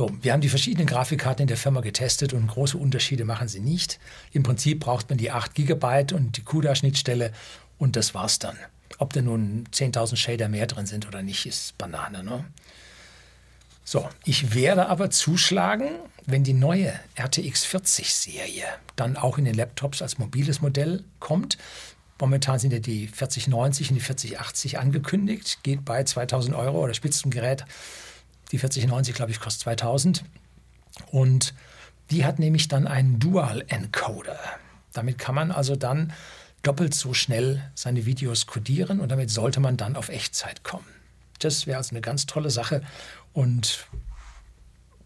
So, 0.00 0.10
wir 0.22 0.32
haben 0.32 0.40
die 0.40 0.48
verschiedenen 0.48 0.86
Grafikkarten 0.86 1.42
in 1.42 1.46
der 1.46 1.58
Firma 1.58 1.82
getestet 1.82 2.32
und 2.32 2.46
große 2.46 2.78
Unterschiede 2.78 3.26
machen 3.26 3.48
sie 3.48 3.60
nicht. 3.60 4.00
Im 4.32 4.42
Prinzip 4.42 4.80
braucht 4.80 5.10
man 5.10 5.18
die 5.18 5.30
8 5.30 5.54
GB 5.54 6.14
und 6.14 6.38
die 6.38 6.42
CUDA-Schnittstelle 6.42 7.32
und 7.76 7.96
das 7.96 8.14
war's 8.14 8.38
dann. 8.38 8.56
Ob 8.96 9.12
da 9.12 9.20
nun 9.20 9.68
10.000 9.70 10.16
Shader 10.16 10.48
mehr 10.48 10.66
drin 10.66 10.86
sind 10.86 11.06
oder 11.06 11.20
nicht, 11.22 11.44
ist 11.44 11.76
Banane. 11.76 12.24
Ne? 12.24 12.46
So, 13.84 14.08
ich 14.24 14.54
werde 14.54 14.88
aber 14.88 15.10
zuschlagen, 15.10 15.90
wenn 16.24 16.44
die 16.44 16.54
neue 16.54 16.98
RTX 17.16 17.66
40-Serie 17.66 18.64
dann 18.96 19.18
auch 19.18 19.36
in 19.36 19.44
den 19.44 19.54
Laptops 19.54 20.00
als 20.00 20.16
mobiles 20.16 20.62
Modell 20.62 21.04
kommt, 21.18 21.58
Momentan 22.20 22.58
sind 22.58 22.74
ja 22.74 22.80
die 22.80 23.06
4090 23.06 23.90
und 23.90 23.94
die 23.94 24.02
4080 24.02 24.78
angekündigt, 24.78 25.60
geht 25.62 25.86
bei 25.86 26.04
2000 26.04 26.54
Euro 26.54 26.84
oder 26.84 26.92
Spitzengerät. 26.92 27.64
Die 28.52 28.58
4090, 28.58 29.14
glaube 29.14 29.30
ich, 29.30 29.40
kostet 29.40 29.62
2000. 29.62 30.24
Und 31.10 31.54
die 32.10 32.24
hat 32.24 32.38
nämlich 32.38 32.68
dann 32.68 32.86
einen 32.86 33.18
Dual 33.18 33.64
Encoder. 33.68 34.38
Damit 34.92 35.18
kann 35.18 35.34
man 35.34 35.52
also 35.52 35.76
dann 35.76 36.12
doppelt 36.62 36.94
so 36.94 37.14
schnell 37.14 37.62
seine 37.74 38.06
Videos 38.06 38.46
codieren 38.46 39.00
und 39.00 39.10
damit 39.10 39.30
sollte 39.30 39.60
man 39.60 39.76
dann 39.76 39.96
auf 39.96 40.08
Echtzeit 40.08 40.64
kommen. 40.64 40.86
Das 41.38 41.66
wäre 41.66 41.78
also 41.78 41.90
eine 41.90 42.02
ganz 42.02 42.26
tolle 42.26 42.50
Sache 42.50 42.82
und 43.32 43.86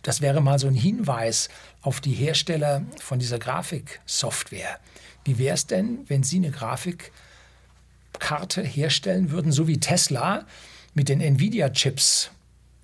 das 0.02 0.20
wäre 0.20 0.40
mal 0.40 0.58
so 0.58 0.66
ein 0.66 0.74
Hinweis 0.74 1.48
auf 1.80 2.00
die 2.00 2.12
Hersteller 2.12 2.82
von 3.00 3.18
dieser 3.18 3.38
Grafiksoftware. 3.38 4.78
Wie 5.24 5.38
wäre 5.38 5.54
es 5.54 5.66
denn, 5.66 6.04
wenn 6.08 6.22
Sie 6.22 6.36
eine 6.36 6.50
Grafikkarte 6.50 8.62
herstellen 8.62 9.30
würden, 9.30 9.52
so 9.52 9.68
wie 9.68 9.80
Tesla 9.80 10.44
mit 10.92 11.08
den 11.08 11.20
Nvidia-Chips 11.20 12.30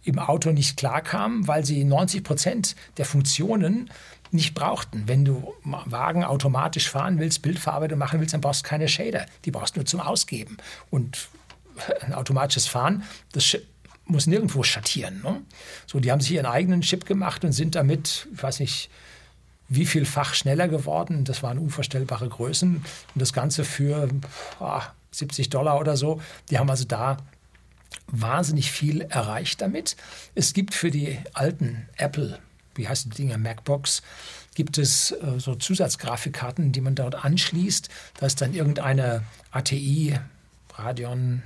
im 0.05 0.19
Auto 0.19 0.51
nicht 0.51 0.77
klarkam, 0.77 1.47
weil 1.47 1.65
sie 1.65 1.85
90 1.85 2.25
Prozent 2.25 2.77
der 2.97 3.05
Funktionen 3.05 3.91
nicht 4.33 4.55
brauchten. 4.55 5.05
Wenn 5.07 5.25
du 5.25 5.55
Wagen 5.65 6.25
automatisch 6.25 6.89
fahren 6.89 7.19
willst, 7.19 7.43
Bildverarbeitung 7.43 7.99
machen 7.99 8.21
willst, 8.21 8.35
dann 8.35 8.41
brauchst 8.41 8.65
du 8.65 8.69
keine 8.69 8.89
Shader. 8.89 9.27
Die 9.45 9.51
brauchst 9.51 9.77
du 9.77 9.81
nur 9.81 9.87
zum 9.87 10.01
Ausgeben. 10.01 10.57
Und 10.91 11.29
ein 12.01 12.15
automatisches 12.15 12.67
Fahren, 12.67 13.03
das 13.33 13.57
muss 14.05 14.27
nirgendwo 14.27 14.63
schattieren. 14.63 15.23
Ne? 15.23 15.43
So, 15.87 16.01
die 16.01 16.11
haben 16.11 16.21
sich 16.21 16.33
ihren 16.33 16.47
eigenen 16.47 16.81
Chip 16.83 17.07
gemacht 17.07 17.45
und 17.45 17.53
sind 17.53 17.75
damit, 17.75 18.29
ich 18.33 18.43
weiß 18.43 18.61
nicht, 18.61 18.91
wie 19.69 19.87
vielfach 19.87 20.35
schneller 20.35 20.69
geworden. 20.69 21.25
Das 21.25 21.43
waren 21.43 21.59
unvorstellbare 21.59 22.29
Größen. 22.29 22.77
Und 22.77 22.85
das 23.15 23.33
Ganze 23.33 23.65
für 23.65 24.09
oh, 24.59 24.81
70 25.13 25.51
Dollar 25.51 25.79
oder 25.79 25.97
so. 25.97 26.21
Die 26.51 26.59
haben 26.59 26.69
also 26.69 26.85
da 26.85 27.19
wahnsinnig 28.11 28.71
viel 28.71 29.03
erreicht 29.03 29.61
damit. 29.61 29.97
Es 30.35 30.53
gibt 30.53 30.75
für 30.75 30.91
die 30.91 31.19
alten 31.33 31.89
Apple, 31.97 32.39
wie 32.75 32.89
heißen 32.89 33.11
die 33.11 33.19
Dinger, 33.19 33.39
MacBooks, 33.39 34.03
gibt 34.55 34.79
es 34.79 35.13
äh, 35.13 35.39
so 35.39 35.55
Zusatzgrafikkarten, 35.55 36.73
die 36.73 36.81
man 36.81 36.95
dort 36.95 37.25
anschließt. 37.25 37.89
Da 38.19 38.27
ist 38.27 38.41
dann 38.41 38.55
irgendeine 38.55 39.25
ATI, 39.53 40.19
Radeon 40.75 41.43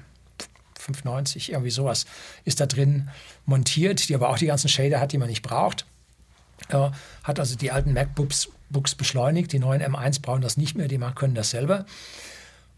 590, 0.78 1.52
irgendwie 1.52 1.70
sowas, 1.70 2.06
ist 2.44 2.60
da 2.60 2.66
drin 2.66 3.08
montiert, 3.46 4.08
die 4.08 4.14
aber 4.14 4.28
auch 4.28 4.38
die 4.38 4.46
ganzen 4.46 4.68
Shader 4.68 5.00
hat, 5.00 5.12
die 5.12 5.18
man 5.18 5.28
nicht 5.28 5.42
braucht. 5.42 5.86
Äh, 6.68 6.90
hat 7.22 7.38
also 7.38 7.56
die 7.56 7.70
alten 7.70 7.92
MacBooks 7.92 8.48
Books 8.70 8.94
beschleunigt, 8.94 9.52
die 9.52 9.58
neuen 9.58 9.82
M1 9.82 10.20
brauchen 10.20 10.42
das 10.42 10.56
nicht 10.56 10.76
mehr, 10.76 10.88
die 10.88 10.98
können 10.98 11.34
das 11.34 11.50
selber. 11.50 11.86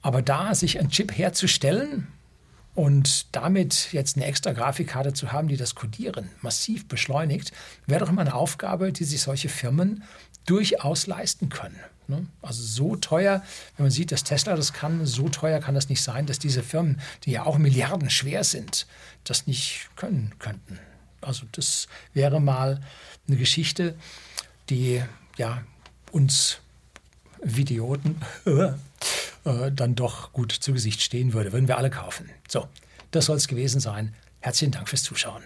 Aber 0.03 0.23
da 0.23 0.55
sich 0.55 0.79
ein 0.79 0.91
Chip 0.91 1.17
herzustellen, 1.17 2.07
und 2.77 3.35
damit 3.35 3.93
jetzt 3.93 4.17
eine 4.17 4.27
extra 4.27 4.53
Grafikkarte 4.53 5.15
zu 5.15 5.33
haben, 5.33 5.49
die 5.49 5.57
das 5.57 5.75
Codieren 5.75 6.31
massiv 6.43 6.87
beschleunigt, 6.87 7.53
wäre 7.87 8.01
doch 8.01 8.11
immer 8.11 8.21
eine 8.21 8.35
Aufgabe, 8.35 8.93
die 8.93 9.05
sich 9.05 9.23
solche 9.23 9.49
Firmen 9.49 10.05
durchaus 10.45 11.07
leisten 11.07 11.49
können. 11.49 11.81
Ne? 12.07 12.27
Also 12.43 12.63
so 12.63 12.95
teuer, 12.95 13.43
wenn 13.77 13.85
man 13.85 13.91
sieht, 13.91 14.13
dass 14.13 14.25
Tesla 14.25 14.55
das 14.55 14.75
kann, 14.75 15.07
so 15.07 15.31
teuer 15.31 15.59
kann 15.59 15.75
das 15.75 15.89
nicht 15.89 16.03
sein, 16.03 16.27
dass 16.27 16.39
diese 16.39 16.63
Firmen, 16.63 17.01
die 17.25 17.33
ja 17.33 17.47
auch 17.47 17.57
Milliarden 17.57 18.11
schwer 18.11 18.45
sind, 18.45 18.87
das 19.25 19.47
nicht 19.47 19.89
können 19.97 20.35
könnten. 20.39 20.79
Also 21.23 21.47
das 21.53 21.89
wäre 22.13 22.41
mal 22.41 22.83
eine 23.27 23.39
Geschichte, 23.39 23.97
die 24.69 25.03
ja 25.39 25.63
uns 26.13 26.59
Videoten 27.43 28.21
Äh, 29.47 29.71
dann 29.71 29.95
doch 29.95 30.33
gut 30.33 30.51
zu 30.53 30.73
Gesicht 30.73 31.01
stehen 31.01 31.33
würde. 31.33 31.53
Würden 31.53 31.69
wir 31.69 31.79
alle 31.79 31.89
kaufen. 31.89 32.29
So, 32.49 32.67
das 33.13 33.27
soll 33.27 33.37
es 33.37 33.47
gewesen 33.47 33.81
sein. 33.81 34.13
Herzlichen 34.41 34.73
Dank 34.73 34.89
fürs 34.89 35.05
Zuschauen. 35.05 35.43